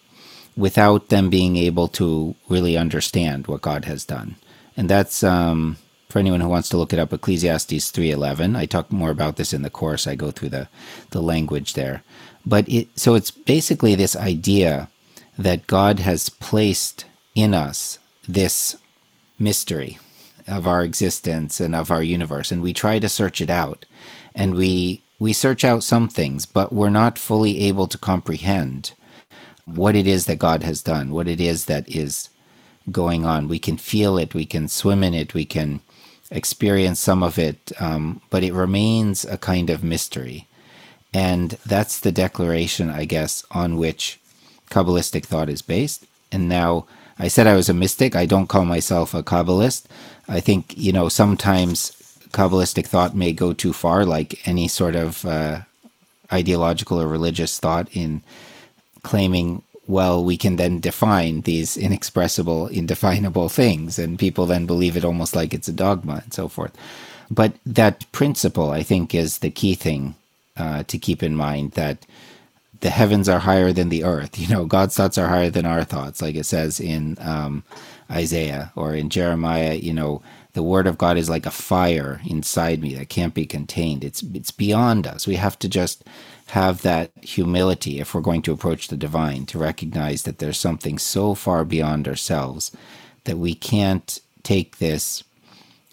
without 0.56 1.10
them 1.10 1.30
being 1.30 1.58
able 1.58 1.88
to 1.90 2.36
really 2.48 2.78
understand 2.78 3.48
what 3.48 3.62
God 3.62 3.86
has 3.86 4.06
done. 4.06 4.36
And 4.78 4.90
that's 4.90 5.24
um, 5.24 5.78
for 6.10 6.20
anyone 6.20 6.42
who 6.42 6.48
wants 6.48 6.70
to 6.70 6.78
look 6.78 6.94
it 6.94 7.00
up, 7.00 7.12
Ecclesiastes 7.12 7.92
3:11. 7.92 8.56
I 8.56 8.66
talk 8.66 8.92
more 8.92 9.10
about 9.10 9.36
this 9.36 9.54
in 9.54 9.62
the 9.62 9.70
course. 9.70 10.08
I 10.08 10.16
go 10.16 10.32
through 10.32 10.50
the 10.50 10.68
the 11.10 11.22
language 11.22 11.74
there. 11.74 12.04
But 12.46 12.68
it 12.70 12.88
so 12.96 13.16
it's 13.16 13.32
basically 13.32 13.96
this 13.96 14.16
idea 14.16 14.90
that 15.38 15.68
God 15.68 16.00
has 16.00 16.30
placed 16.30 17.06
in 17.36 17.54
us 17.54 18.00
this 18.28 18.78
mystery 19.40 20.00
of 20.48 20.68
our 20.68 20.84
existence 20.84 21.60
and 21.60 21.76
of 21.76 21.92
our 21.92 22.04
universe 22.04 22.52
and 22.52 22.62
we 22.62 22.74
try 22.74 23.00
to 23.00 23.10
search 23.10 23.42
it 23.42 23.50
out 23.50 23.86
and 24.36 24.56
we 24.56 25.02
we 25.20 25.34
search 25.34 25.64
out 25.64 25.84
some 25.84 26.08
things 26.08 26.46
but 26.46 26.74
we're 26.74 26.90
not 26.90 27.18
fully 27.18 27.62
able 27.62 27.88
to 27.88 27.98
comprehend 27.98 28.94
what 29.66 29.96
it 29.96 30.06
is 30.06 30.26
that 30.26 30.40
God 30.40 30.64
has 30.64 30.82
done 30.82 31.12
what 31.12 31.28
it 31.28 31.40
is 31.42 31.66
that 31.66 31.88
is 31.90 32.30
going 32.92 33.26
on 33.26 33.48
we 33.48 33.60
can 33.60 33.78
feel 33.78 34.18
it 34.18 34.34
we 34.34 34.46
can 34.46 34.68
swim 34.68 35.04
in 35.04 35.14
it 35.14 35.34
we 35.34 35.46
can 35.46 35.82
experience 36.34 37.00
some 37.00 37.24
of 37.24 37.38
it, 37.38 37.72
um, 37.80 38.22
but 38.30 38.44
it 38.44 38.54
remains 38.54 39.24
a 39.24 39.38
kind 39.38 39.70
of 39.70 39.84
mystery. 39.84 40.48
And 41.14 41.52
that's 41.66 42.00
the 42.00 42.12
declaration, 42.12 42.90
I 42.90 43.06
guess, 43.06 43.46
on 43.52 43.78
which 43.78 44.20
Kabbalistic 44.72 45.26
thought 45.26 45.50
is 45.50 45.62
based. 45.62 46.06
And 46.32 46.50
now, 46.50 46.88
I 47.20 47.28
said 47.28 47.48
I 47.48 47.56
was 47.56 47.70
a 47.70 47.74
mystic. 47.74 48.16
I 48.16 48.26
don't 48.26 48.48
call 48.48 48.66
myself 48.66 49.14
a 49.14 49.24
Kabbalist. 49.24 49.86
I 50.28 50.40
think, 50.40 50.74
you 50.78 50.92
know, 50.92 51.10
sometimes 51.10 51.92
Kabbalistic 52.32 52.88
thought 52.88 53.16
may 53.16 53.34
go 53.34 53.54
too 53.54 53.74
far, 53.74 54.06
like 54.06 54.48
any 54.48 54.68
sort 54.68 54.96
of 54.96 55.26
uh, 55.26 55.62
ideological 56.32 57.00
or 57.00 57.08
religious 57.08 57.60
thought 57.60 57.88
in 57.96 58.22
claiming 59.04 59.62
well, 59.86 60.24
we 60.24 60.38
can 60.38 60.56
then 60.56 60.80
define 60.80 61.42
these 61.42 61.76
inexpressible, 61.76 62.68
indefinable 62.68 63.50
things, 63.62 64.00
and 64.00 64.20
people 64.20 64.46
then 64.46 64.66
believe 64.66 64.96
it 64.96 65.06
almost 65.06 65.36
like 65.36 65.54
it's 65.54 65.68
a 65.68 65.74
dogma 65.74 66.22
and 66.24 66.34
so 66.34 66.48
forth. 66.48 66.72
But 67.30 67.54
that 67.66 68.10
principle, 68.12 68.72
I 68.72 68.84
think, 68.84 69.14
is 69.14 69.40
the 69.40 69.50
key 69.50 69.76
thing 69.76 70.16
uh, 70.56 70.84
to 70.84 70.98
keep 70.98 71.24
in 71.24 71.36
mind 71.36 71.72
that 71.72 72.06
the 72.84 72.90
heavens 72.90 73.30
are 73.30 73.40
higher 73.40 73.72
than 73.72 73.88
the 73.88 74.04
earth. 74.04 74.38
You 74.44 74.50
know, 74.50 74.66
God's 74.66 74.96
thoughts 74.96 75.18
are 75.18 75.30
higher 75.30 75.50
than 75.50 75.66
our 75.66 75.86
thoughts, 75.86 76.22
like 76.22 76.36
it 76.36 76.46
says 76.46 76.82
in 76.82 77.18
um, 77.22 77.64
Isaiah 78.12 78.74
or 78.76 78.94
in 78.94 79.10
Jeremiah. 79.10 79.76
You 79.76 79.94
know, 79.94 80.22
the 80.52 80.62
word 80.62 80.86
of 80.86 80.98
God 80.98 81.18
is 81.18 81.30
like 81.30 81.46
a 81.46 81.52
fire 81.52 82.20
inside 82.26 82.82
me 82.82 82.94
that 82.96 83.08
can't 83.08 83.34
be 83.34 83.46
contained. 83.46 84.04
It's 84.04 84.22
it's 84.22 84.52
beyond 84.52 85.08
us. 85.08 85.26
We 85.26 85.36
have 85.36 85.58
to 85.60 85.70
just 85.70 86.04
have 86.48 86.82
that 86.82 87.12
humility 87.22 88.02
if 88.02 88.14
we're 88.14 88.20
going 88.30 88.42
to 88.44 88.52
approach 88.52 88.90
the 88.90 88.98
divine 88.98 89.46
to 89.46 89.58
recognize 89.58 90.24
that 90.24 90.40
there's 90.40 90.60
something 90.60 91.00
so 91.00 91.34
far 91.36 91.64
beyond 91.64 92.06
ourselves 92.06 92.76
that 93.24 93.38
we 93.38 93.56
can't 93.56 94.20
take 94.44 94.80
this 94.80 95.24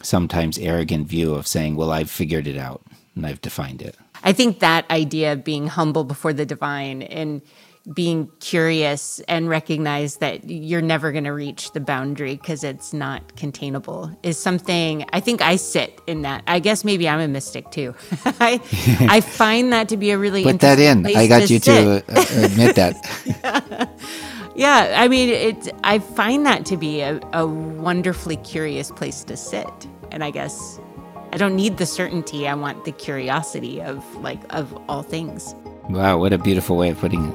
sometimes 0.03 0.59
arrogant 0.59 1.07
view 1.07 1.35
of 1.35 1.47
saying, 1.47 1.77
"Well, 1.77 1.93
I've 1.93 2.11
figured 2.11 2.49
it 2.49 2.59
out 2.59 2.83
and 3.15 3.25
I've 3.25 3.41
defined 3.41 3.81
it." 3.81 3.97
I 4.23 4.33
think 4.33 4.61
that 4.61 4.91
idea 4.91 5.33
of 5.33 5.45
being 5.45 5.67
humble 5.67 6.05
before 6.05 6.33
the 6.33 6.47
divine 6.47 7.03
and 7.03 7.43
being 7.95 8.31
curious 8.41 9.21
and 9.21 9.49
recognize 9.49 10.19
that 10.19 10.49
you're 10.49 10.83
never 10.83 11.13
going 11.13 11.25
to 11.25 11.33
reach 11.33 11.73
the 11.73 11.81
boundary 11.81 12.37
because 12.37 12.63
it's 12.63 12.93
not 12.93 13.37
containable 13.37 14.17
is 14.23 14.39
something 14.39 15.05
I 15.13 15.21
think 15.21 15.41
I 15.41 15.57
sit 15.57 15.99
in 16.07 16.23
that. 16.23 16.43
I 16.47 16.61
guess 16.61 16.85
maybe 16.85 17.09
I'm 17.09 17.21
a 17.21 17.29
mystic 17.29 17.71
too. 17.71 17.95
I 18.25 18.61
I 19.09 19.21
find 19.23 19.73
that 19.73 19.89
to 19.89 19.97
be 19.97 20.11
a 20.11 20.19
really 20.19 20.43
put 20.45 20.61
that 20.61 20.79
in. 20.79 21.07
I 21.07 21.27
got 21.27 21.47
to 21.47 21.53
you 21.53 21.59
sit. 21.59 22.05
to 22.05 22.05
uh, 22.15 22.45
admit 22.45 22.77
that. 22.77 23.91
yeah, 24.55 24.95
I 24.97 25.09
mean, 25.09 25.31
it. 25.31 25.75
I 25.83 25.99
find 25.99 26.45
that 26.47 26.67
to 26.67 26.77
be 26.77 27.01
a, 27.01 27.19
a 27.33 27.47
wonderfully 27.47 28.37
curious 28.37 28.91
place 28.91 29.25
to 29.25 29.37
sit, 29.37 29.67
and 30.11 30.23
I 30.23 30.31
guess 30.31 30.79
I 31.33 31.37
don't 31.37 31.55
need 31.55 31.77
the 31.77 31.87
certainty. 31.87 32.49
I 32.49 32.55
want 32.55 32.85
the 32.85 32.93
curiosity 32.93 33.81
of 33.81 34.05
like 34.17 34.41
of 34.51 34.77
all 34.89 35.03
things. 35.03 35.55
Wow, 35.89 36.19
what 36.19 36.33
a 36.33 36.39
beautiful 36.39 36.77
way 36.77 36.91
of 36.91 36.99
putting 36.99 37.25
it. 37.25 37.35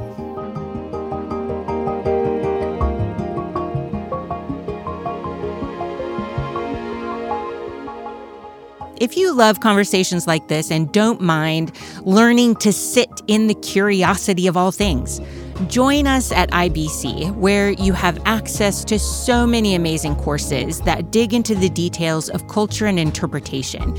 If 8.97 9.17
you 9.17 9.33
love 9.33 9.59
conversations 9.59 10.25
like 10.25 10.47
this 10.47 10.71
and 10.71 10.91
don't 10.91 11.21
mind 11.21 11.71
learning 12.01 12.55
to 12.57 12.73
sit 12.73 13.09
in 13.27 13.47
the 13.47 13.53
curiosity 13.53 14.47
of 14.47 14.57
all 14.57 14.71
things, 14.71 15.19
join 15.67 16.07
us 16.07 16.31
at 16.31 16.51
IBC, 16.51 17.33
where 17.35 17.71
you 17.71 17.93
have 17.93 18.19
access 18.25 18.83
to 18.85 18.99
so 18.99 19.47
many 19.47 19.75
amazing 19.75 20.15
courses 20.15 20.81
that 20.81 21.11
dig 21.11 21.33
into 21.33 21.55
the 21.55 21.69
details 21.69 22.29
of 22.29 22.47
culture 22.47 22.85
and 22.85 22.99
interpretation. 22.99 23.95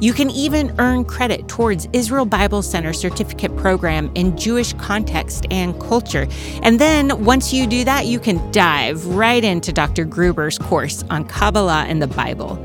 You 0.00 0.14
can 0.14 0.30
even 0.30 0.74
earn 0.78 1.04
credit 1.04 1.46
towards 1.46 1.86
Israel 1.92 2.24
Bible 2.24 2.62
Center 2.62 2.92
certificate 2.94 3.54
program 3.56 4.10
in 4.14 4.36
Jewish 4.36 4.72
context 4.74 5.46
and 5.50 5.78
culture. 5.78 6.26
And 6.62 6.78
then 6.78 7.22
once 7.22 7.52
you 7.52 7.66
do 7.66 7.84
that, 7.84 8.06
you 8.06 8.18
can 8.18 8.50
dive 8.50 9.04
right 9.06 9.44
into 9.44 9.72
Dr. 9.72 10.06
Gruber's 10.06 10.58
course 10.58 11.04
on 11.10 11.24
Kabbalah 11.24 11.84
and 11.86 12.00
the 12.00 12.06
Bible. 12.06 12.56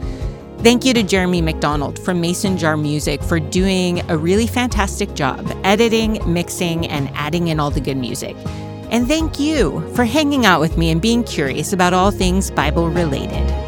Thank 0.65 0.83
you 0.83 0.95
to 0.95 1.03
Jeremy 1.03 1.43
McDonald 1.43 1.99
from 1.99 2.19
Mason 2.19 2.57
Jar 2.57 2.75
Music 2.75 3.21
for 3.21 3.39
doing 3.39 4.01
a 4.09 4.17
really 4.17 4.47
fantastic 4.47 5.13
job 5.13 5.47
editing, 5.63 6.19
mixing, 6.25 6.87
and 6.87 7.07
adding 7.13 7.49
in 7.49 7.59
all 7.59 7.69
the 7.69 7.79
good 7.79 7.97
music. 7.97 8.35
And 8.89 9.07
thank 9.07 9.39
you 9.39 9.87
for 9.93 10.05
hanging 10.05 10.47
out 10.47 10.59
with 10.59 10.75
me 10.75 10.89
and 10.89 10.99
being 10.99 11.23
curious 11.23 11.71
about 11.71 11.93
all 11.93 12.09
things 12.09 12.49
Bible 12.49 12.89
related. 12.89 13.64